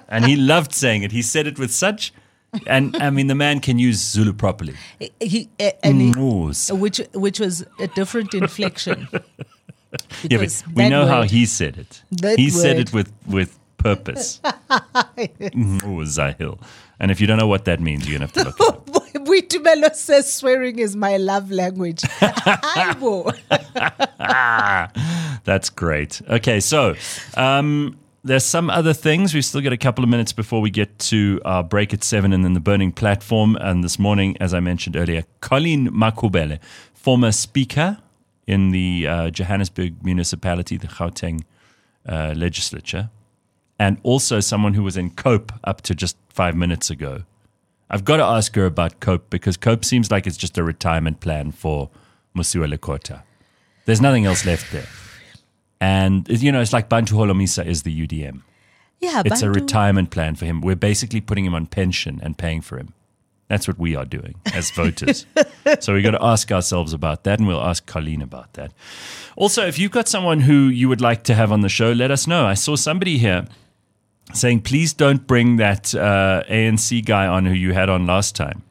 [0.07, 1.11] And he loved saying it.
[1.11, 2.13] He said it with such,
[2.67, 4.75] and I mean, the man can use Zulu properly.
[5.19, 6.11] he, uh, he,
[6.71, 9.07] which which was a different inflection.
[10.29, 12.03] Yeah, but we know how he said it.
[12.37, 14.41] He said it with with purpose.
[16.17, 16.59] Zahil.
[16.99, 18.95] And if you don't know what that means, you're going to have to look it
[18.95, 19.05] up.
[19.25, 22.03] Buitumelo says swearing is my love language.
[25.43, 26.21] That's great.
[26.29, 26.95] Okay, so
[27.35, 29.35] um, there's some other things.
[29.35, 32.33] We've still got a couple of minutes before we get to our break at seven
[32.33, 33.55] and then the burning platform.
[33.57, 36.59] And this morning, as I mentioned earlier, Colleen Makhubele,
[36.95, 37.99] former speaker
[38.47, 41.43] in the uh, Johannesburg municipality, the Gauteng
[42.09, 43.11] uh, legislature,
[43.77, 47.23] and also someone who was in COPE up to just five minutes ago.
[47.91, 51.19] I've got to ask her about COPE because COPE seems like it's just a retirement
[51.19, 51.91] plan for
[52.35, 53.21] Mosiuoa Lekota.
[53.85, 54.87] There's nothing else left there.
[55.81, 58.41] And, you know, it's like Bantu Holomisa is the UDM.
[58.99, 60.61] Yeah, It's a retirement plan for him.
[60.61, 62.93] We're basically putting him on pension and paying for him.
[63.47, 65.25] That's what we are doing as voters.
[65.79, 68.71] so we've got to ask ourselves about that, and we'll ask Colleen about that.
[69.35, 72.09] Also, if you've got someone who you would like to have on the show, let
[72.09, 72.45] us know.
[72.45, 73.45] I saw somebody here
[74.33, 78.63] saying, please don't bring that uh, ANC guy on who you had on last time.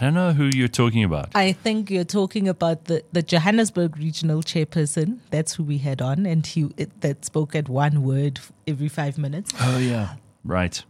[0.00, 1.28] I don't know who you're talking about.
[1.34, 5.18] I think you're talking about the, the Johannesburg regional chairperson.
[5.28, 9.18] That's who we had on, and he it, that spoke at one word every five
[9.18, 9.52] minutes.
[9.60, 10.14] Oh, yeah.
[10.42, 10.82] Right.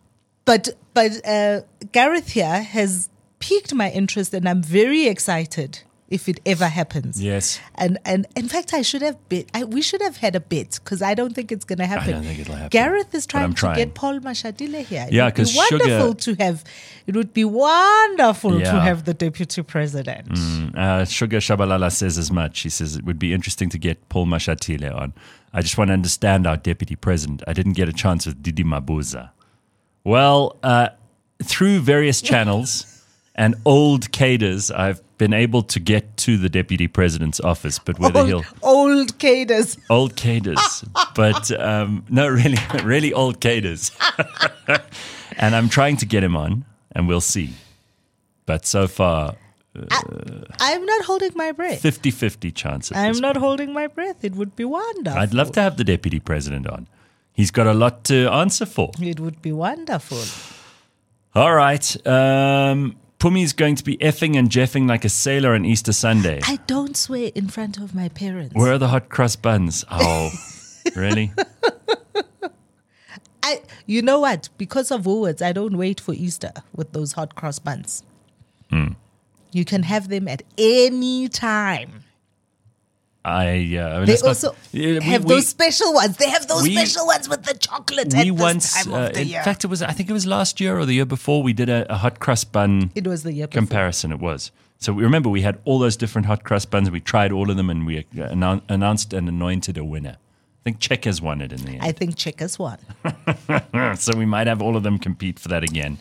[0.44, 5.80] But but uh, Gareth here has piqued my interest, and I'm very excited
[6.11, 7.22] if it ever happens.
[7.22, 7.61] Yes.
[7.76, 9.46] And and in fact, I should have bet.
[9.54, 12.08] I, we should have had a bet because I don't think it's going to happen.
[12.08, 12.68] I don't think it'll happen.
[12.70, 15.06] Gareth is But trying to get Paul Mashatile here.
[15.08, 16.64] It Yeah, would be 'cause Sugar- wonderful to have.
[17.06, 18.72] It would be wonderful Yeah.
[18.72, 20.28] to have the deputy president.
[20.76, 22.61] Uh, Sugar Shabalala says as much.
[22.61, 25.12] He says it would be interesting to get Paul Mashatile on.
[25.52, 27.42] I just want to understand our deputy president.
[27.46, 29.30] I didn't get a chance with DD Mabuza.
[30.04, 30.88] Well, uh,
[31.42, 32.84] through various channels
[33.35, 38.24] and old cadres, I've been able to get to the deputy president's office, but whether
[38.26, 39.76] he'll Old, old cadres.
[39.89, 43.93] old cadres, but um, no, really, really old cadres.
[45.37, 47.51] and I'm trying to get him on, and we'll see.
[48.47, 49.37] But so far,
[50.59, 51.81] I'm not holding my breath.
[51.81, 52.91] 50 50 chance.
[52.95, 54.24] I'm not holding my breath.
[54.24, 55.20] It would be wonderful.
[55.20, 56.89] I'd love to have the deputy president on.
[57.33, 58.91] He's got a lot to answer for.
[59.01, 60.18] It would be wonderful.
[61.35, 62.07] All right.
[62.07, 66.40] Um, Phumi's going to be effing and jeffing like a sailor on Easter Sunday.
[66.46, 68.54] I don't swear in front of my parents.
[68.54, 69.84] Where are the hot crust buns?
[69.90, 70.30] Oh,
[70.96, 71.30] really?
[73.42, 74.48] I, you know what?
[74.56, 78.04] Because of Woolworths, I don't wait for Easter with those hot cross buns.
[78.70, 78.92] Hmm.
[79.52, 81.99] You can have them at any time.
[83.24, 86.16] I, uh, I mean, They not- also Yeah, we- have we- those special ones.
[86.16, 89.42] They have those we- special ones with the chocolate we once, uh, in year.
[89.42, 91.68] fact, it was, I think it was last year or the year before, we did
[91.68, 93.60] a, a hot crust bun it was the year before.
[93.60, 94.10] comparison.
[94.12, 94.50] It was.
[94.78, 96.90] So we remember we had all those different hot crust buns.
[96.90, 100.16] We tried all of them and we uh, annou- announced and anointed a winner.
[100.18, 101.82] I think Checkers won it in the end.
[101.82, 102.78] I think Checkers won.
[103.96, 105.98] so we might have all of them compete for that again.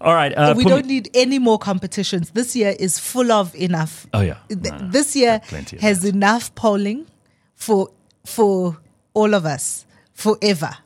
[0.00, 0.32] All right.
[0.32, 2.30] Uh, we don't need any more competitions.
[2.30, 4.06] This year is full of enough.
[4.12, 4.38] Oh, yeah.
[4.50, 4.88] No, no.
[4.88, 5.40] This year
[5.80, 6.14] has that.
[6.14, 7.06] enough polling
[7.54, 7.90] for
[8.24, 8.78] for
[9.14, 10.76] all of us forever.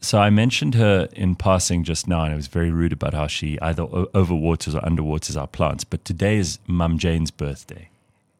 [0.00, 3.26] So I mentioned her in passing just now, and I was very rude about how
[3.26, 5.84] she either overwaters or underwaters our plants.
[5.84, 7.88] But today is Mum Jane's birthday.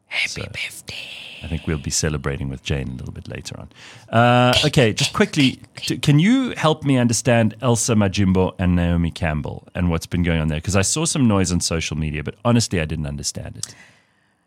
[0.09, 0.95] Happy birthday.
[1.43, 3.69] I think we'll be celebrating with Jane a little bit later on.
[4.09, 9.69] Uh, okay, just quickly, t- can you help me understand Elsa Majimbo and Naomi Campbell
[9.75, 10.59] and what's been going on there?
[10.59, 13.75] Because I saw some noise on social media, but honestly, I didn't understand it.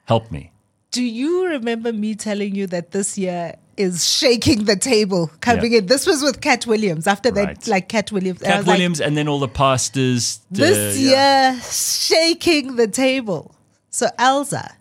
[0.05, 0.51] Help me.
[0.91, 5.79] Do you remember me telling you that this year is shaking the table coming Yeah.
[5.79, 5.85] in?
[5.85, 7.05] This was with Katt Williams.
[7.05, 8.41] After that, like Katt Williams.
[8.41, 10.39] I Cat was like, Williams and then all the pastors.
[10.51, 11.51] uh, this yeah.
[11.53, 13.53] year shaking the table.
[13.91, 14.71] So Elsa,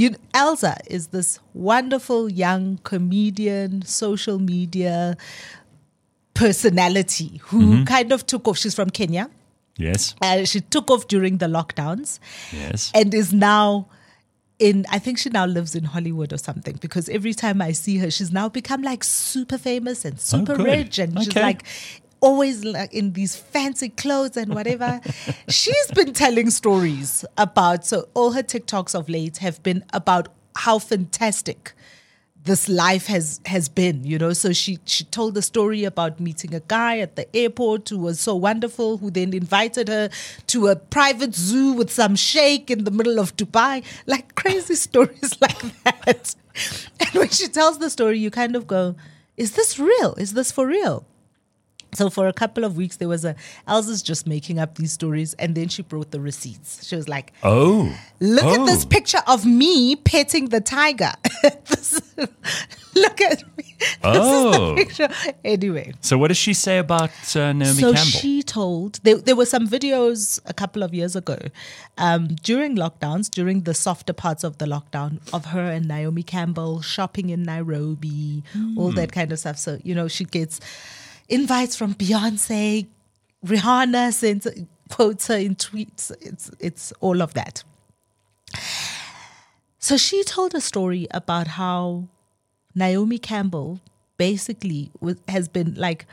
[0.00, 5.16] you Elsa is this wonderful young comedian, social media
[6.34, 7.84] personality who Mm-hmm.
[7.84, 8.58] kind of took off.
[8.58, 9.30] She's from Kenya.
[9.78, 12.18] Yes, Uh, she took off during the lockdowns
[12.52, 12.90] yes.
[12.94, 13.88] and is now
[14.58, 17.98] in I think she now lives in Hollywood or something because every time I see
[17.98, 21.62] her she's now become like super famous and super Oh, rich and she's like
[22.20, 25.00] always like in these fancy clothes and whatever.
[25.48, 30.78] She's been telling stories about so all her TikToks of late have been about how
[30.78, 31.72] fantastic
[32.46, 34.32] this life has has been you know?
[34.32, 38.20] So she she told the story about meeting a guy at the airport who was
[38.20, 40.08] so wonderful who then invited her
[40.46, 43.84] to a private zoo with some sheikh in the middle of dubai.
[44.06, 46.34] Like crazy stories like that.
[47.00, 48.96] And when she tells the story you kind of go
[49.36, 50.14] is this real?
[50.14, 51.04] Is this for real
[51.96, 53.34] So for a couple of weeks, there was a
[53.66, 56.86] Elsa's just making up these stories, and then she brought the receipts.
[56.86, 57.92] She was like, Oh.
[58.20, 58.88] "Look at this Oh.
[58.88, 61.12] picture of me petting the tiger.
[61.70, 62.00] This-
[62.94, 63.64] look at me.
[63.78, 64.50] This Oh.
[64.50, 65.08] is the picture."
[65.44, 68.18] Anyway, So what does she say about uh, Naomi so Campbell?
[68.20, 71.38] she told there, there were some videos a couple of years ago
[71.98, 76.80] um, during lockdowns, during the softer parts of the lockdown, of her and Naomi Campbell
[76.82, 78.42] shopping in Nairobi,
[78.76, 78.96] all Hmm.
[78.96, 79.58] that kind of stuff.
[79.58, 80.60] So you know she gets
[81.28, 82.86] invites from Beyonce,
[83.44, 84.46] Rihanna sends
[84.88, 86.10] quotes her in tweets.
[86.20, 87.64] It's it's all of that.
[89.78, 92.08] So she told a story about how
[92.74, 93.80] Naomi Campbell
[94.16, 96.06] basically was, has been like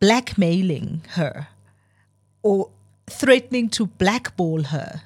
[0.00, 1.48] blackmailing her
[2.42, 2.70] or
[3.08, 5.02] threatening to blackball her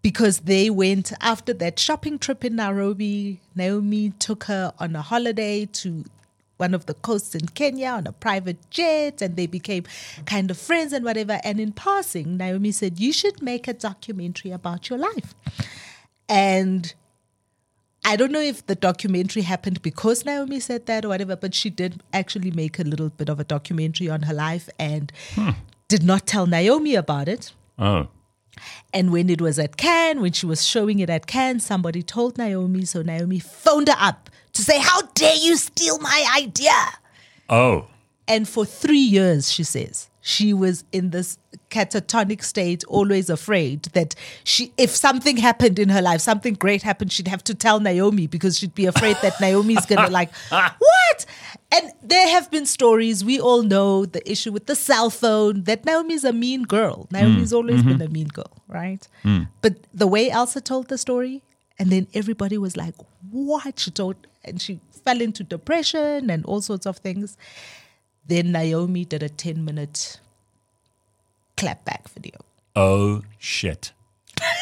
[0.00, 3.40] because they went after that shopping trip in Nairobi.
[3.54, 6.04] Naomi took her on a holiday to
[6.56, 9.84] one of the coasts in Kenya on a private jet and they became
[10.26, 11.40] kind of friends and whatever.
[11.44, 15.34] And in passing, Naomi said, You should make a documentary about your life.
[16.28, 16.94] And
[18.04, 21.70] I don't know if the documentary happened because Naomi said that or whatever, but she
[21.70, 25.50] did actually make a little bit of a documentary on her life and hmm.
[25.88, 27.52] did not tell Naomi about it.
[27.78, 28.08] oh.
[28.92, 32.36] And when it was at Cannes, when she was showing it at Cannes, somebody told
[32.36, 36.72] Naomi, so Naomi phoned her up to say, How dare you steal my idea?
[37.48, 37.86] Oh.
[38.28, 41.36] And for three years, she says, she was in this
[41.68, 47.10] catatonic state, always afraid that she, if something happened in her life, something great happened,
[47.10, 51.26] she'd have to tell Naomi because she'd be afraid that Naomi's gonna like, what?
[51.72, 53.24] And there have been stories.
[53.24, 55.64] We all know the issue with the cell phone.
[55.64, 57.08] That Naomi's a mean girl.
[57.10, 57.98] Mm, Naomi's always mm-hmm.
[57.98, 59.06] been a mean girl, right?
[59.24, 59.48] Mm.
[59.60, 61.42] But the way Elsa told the story,
[61.78, 62.94] and then everybody was like,
[63.32, 67.36] "What?" She told, and she fell into depression and all sorts of things.
[68.28, 70.20] Then Naomi did a 10 minute
[71.56, 72.38] clapback video.
[72.76, 73.92] Oh shit.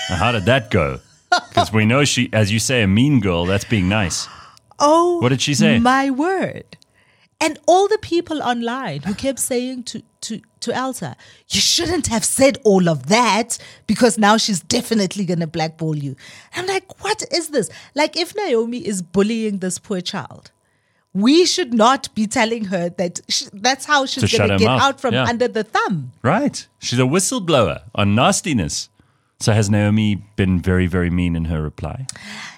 [0.08, 1.00] Now, how did that go?
[1.48, 3.44] Because we know she, as you say, a mean girl.
[3.44, 4.26] That's being nice.
[4.78, 5.78] Oh, What did she say?
[5.78, 6.64] My word.
[7.40, 11.16] And all the people online who kept saying to, to, to Elsa,
[11.48, 16.16] you shouldn't have said all of that because now she's definitely going to blackball you.
[16.54, 17.70] I'm like, what is this?
[17.94, 20.50] Like, if Naomi is bullying this poor child,
[21.12, 25.00] we should not be telling her that sh that's how she's going to get out
[25.00, 25.24] from yeah.
[25.24, 26.12] under the thumb.
[26.22, 26.66] Right.
[26.78, 28.88] She's a whistleblower on nastiness.
[29.40, 32.06] So has Naomi been very, very mean in her reply?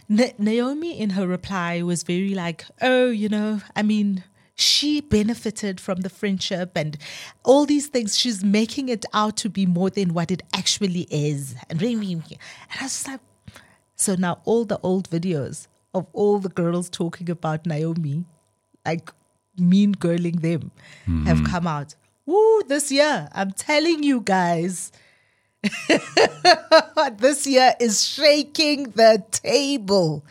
[0.08, 4.24] Na- Naomi, in her reply, was very like, oh, you know, I mean,
[4.54, 6.98] she benefited from the friendship and
[7.44, 8.18] all these things.
[8.18, 11.54] She's making it out to be more than what it actually is.
[11.68, 12.26] And I was
[12.80, 13.20] just like,
[13.96, 18.24] so now all the old videos of all the girls talking about Naomi,
[18.84, 19.10] like
[19.58, 20.70] mean girling them,
[21.26, 21.44] have hmm.
[21.44, 21.94] come out.
[22.26, 24.92] Woo, this year, I'm telling you guys.
[27.18, 30.24] this year is shaking the table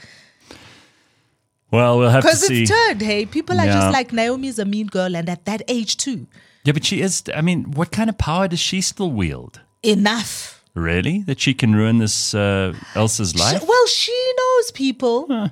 [1.71, 2.47] Well, we'll have to see.
[2.47, 3.01] because it's turned.
[3.01, 3.73] Hey, people are Yeah.
[3.73, 6.27] just like Naomi's a mean girl, and at that age too,
[6.65, 7.23] Yeah, but she is.
[7.33, 9.61] I mean, what kind of power does she still wield?
[9.83, 10.63] enough.
[10.75, 11.23] Really?
[11.23, 13.63] That she can ruin this uh, Elsa's She- life?
[13.67, 15.49] well, she knows people.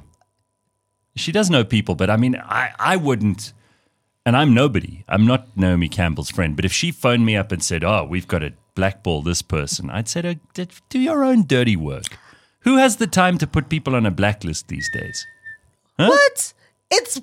[1.15, 3.53] She does know people, but I mean, I, I wouldn't.
[4.25, 5.03] And I'm nobody.
[5.07, 6.55] I'm not Naomi Campbell's friend.
[6.55, 9.89] But if she phoned me up and said, "Oh, we've got to blackball this person,"
[9.89, 12.17] I'd say, to her, "Do your own dirty work."
[12.61, 15.25] Who has the time to put people on a blacklist these days?
[16.07, 16.53] What?
[16.91, 17.21] It's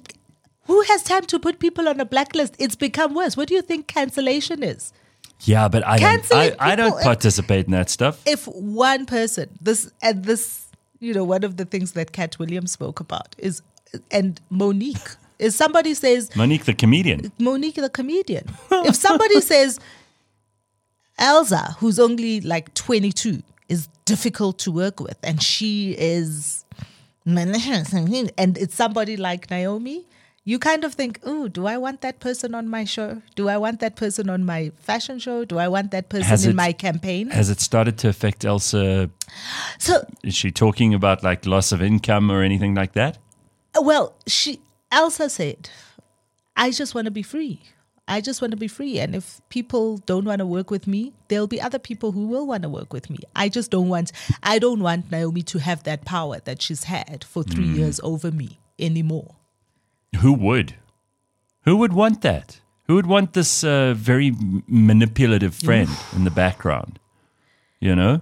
[0.66, 2.57] who has time to put people on a blacklist?
[2.59, 3.37] It's become worse.
[3.37, 4.93] What do you think cancellation is?
[5.41, 6.33] Yeah, but I don't.
[6.33, 8.22] I, I don't participate in that stuff.
[8.27, 10.66] If one person, this and this,
[10.99, 13.62] you know, one of the things that Katt Williams spoke about is,
[14.11, 17.33] and Mo'Nique is somebody says Mo'Nique, the comedian.
[17.39, 18.47] Mo'Nique the comedian.
[18.70, 19.79] if somebody says
[21.18, 26.64] Elsa, who's only like 22, is difficult to work with, and she is
[27.27, 30.07] and it's somebody like Naomi,
[30.45, 33.20] you kind of think, oh, do I want that person on my show?
[33.35, 35.45] Do I want that person on my fashion show?
[35.45, 37.31] Do I want that person Has in it- my campaign?
[37.31, 39.11] Has it started to affect Elsa?
[39.79, 43.18] So, Is she talking about like loss of income or anything like that?
[43.81, 44.61] well, she
[44.93, 45.68] Elsa said,
[46.57, 47.61] I just want to be free.
[48.09, 48.99] I just want to be free.
[48.99, 52.47] And if people don't want to work with me, there'll be other people who will
[52.47, 53.19] want to work with me.
[53.35, 57.25] I just don't want I don't want Naomi to have that power that she's had
[57.25, 59.35] for three years over me anymore.
[60.21, 60.75] Who would?
[61.65, 62.61] Who would want that?
[62.87, 64.33] Who would want this uh, very
[64.69, 67.01] manipulative friend in the background?
[67.81, 68.21] You know?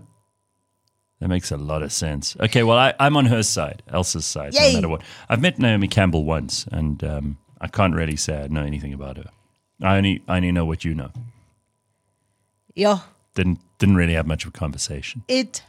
[1.20, 2.36] That makes a lot of sense.
[2.40, 4.72] Okay, well, I, I'm on her side, Elsa's side, Yay.
[4.72, 5.02] no matter what.
[5.28, 9.18] I've met Naomi Campbell once, and um, I can't really say I know anything about
[9.18, 9.30] her.
[9.82, 11.10] I only I only know what you know.
[12.74, 13.00] Yo,
[13.34, 15.22] Didn't didn't really have much of a conversation.
[15.28, 15.62] it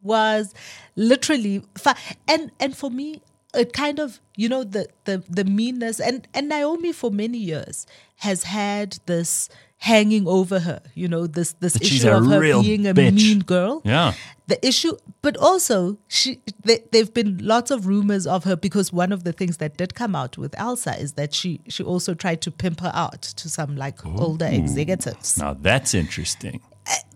[0.00, 0.54] was
[0.94, 1.96] literally fa-
[2.28, 3.20] and and for me
[3.52, 7.84] it kind of you know the the the meanness and and Naomi for many years
[8.18, 12.86] has had this hanging over her you know this this That issue of her being
[12.86, 13.14] a bitch.
[13.14, 14.14] mean girl Yeah.
[14.48, 19.12] The issue but also she there, there've been lots of rumors of her because one
[19.12, 22.40] of the things that did come out with Elsa is that she she also tried
[22.42, 26.60] to pimp her out to some like older executives Now that's interesting.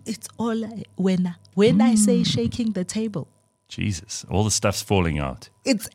[0.05, 1.97] it's all I- when I- when I Mm.
[1.97, 3.27] say shaking the table
[3.67, 5.49] Jesus, all the stuff's falling out.
[5.65, 5.89] it's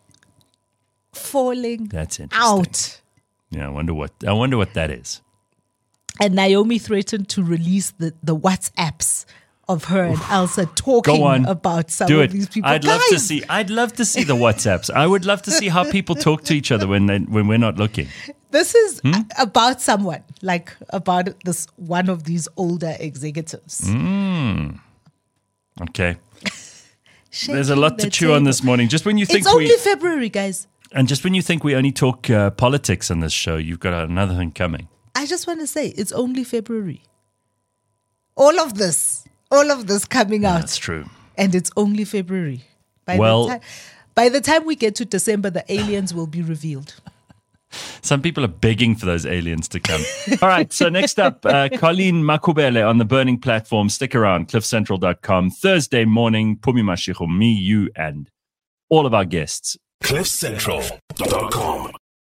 [1.13, 2.59] falling That's interesting.
[2.59, 3.01] out.
[3.51, 5.21] Yeah, I wonder what I wonder what that is.
[6.21, 9.25] And Naomi threatened to release the, the WhatsApps
[9.69, 12.31] of her and Elsa talking about some do of it.
[12.33, 12.71] these people.
[12.71, 13.43] I'd love to see.
[13.49, 14.91] I'd love to see the WhatsApps.
[14.91, 17.59] I would love to see how people talk to each other when they when we're
[17.59, 18.09] not looking.
[18.51, 19.13] This is Hmm?
[19.39, 23.87] about someone, like about this one of these older executives.
[23.87, 24.71] Hmm.
[25.83, 26.17] Okay,
[27.47, 28.89] there's a lot to chew on this morning.
[28.89, 30.67] Just when you think It's only we February, guys.
[30.93, 33.93] and just when you think we only talk uh, politics on this show, you've got
[34.11, 34.89] another thing coming.
[35.15, 37.03] I just want to say it's only February.
[38.35, 40.61] All of this, all of this coming out.
[40.61, 41.05] That's true.
[41.37, 42.63] and it's only February.
[43.05, 43.61] By Well- the time,
[44.15, 46.95] by the time we get to December, the aliens will be revealed.
[48.01, 50.01] Some people are begging for those aliens to come.
[50.43, 50.73] All right.
[50.73, 53.91] So next up, uh, Colleen Makhubele on the Burning Platform.
[53.91, 55.51] Stick around, cliffcentral.com.
[55.51, 58.31] Thursday morning, Phumi Mashigo, me, you, and
[58.89, 59.77] all of our guests.
[60.03, 61.93] CliffCentral.com.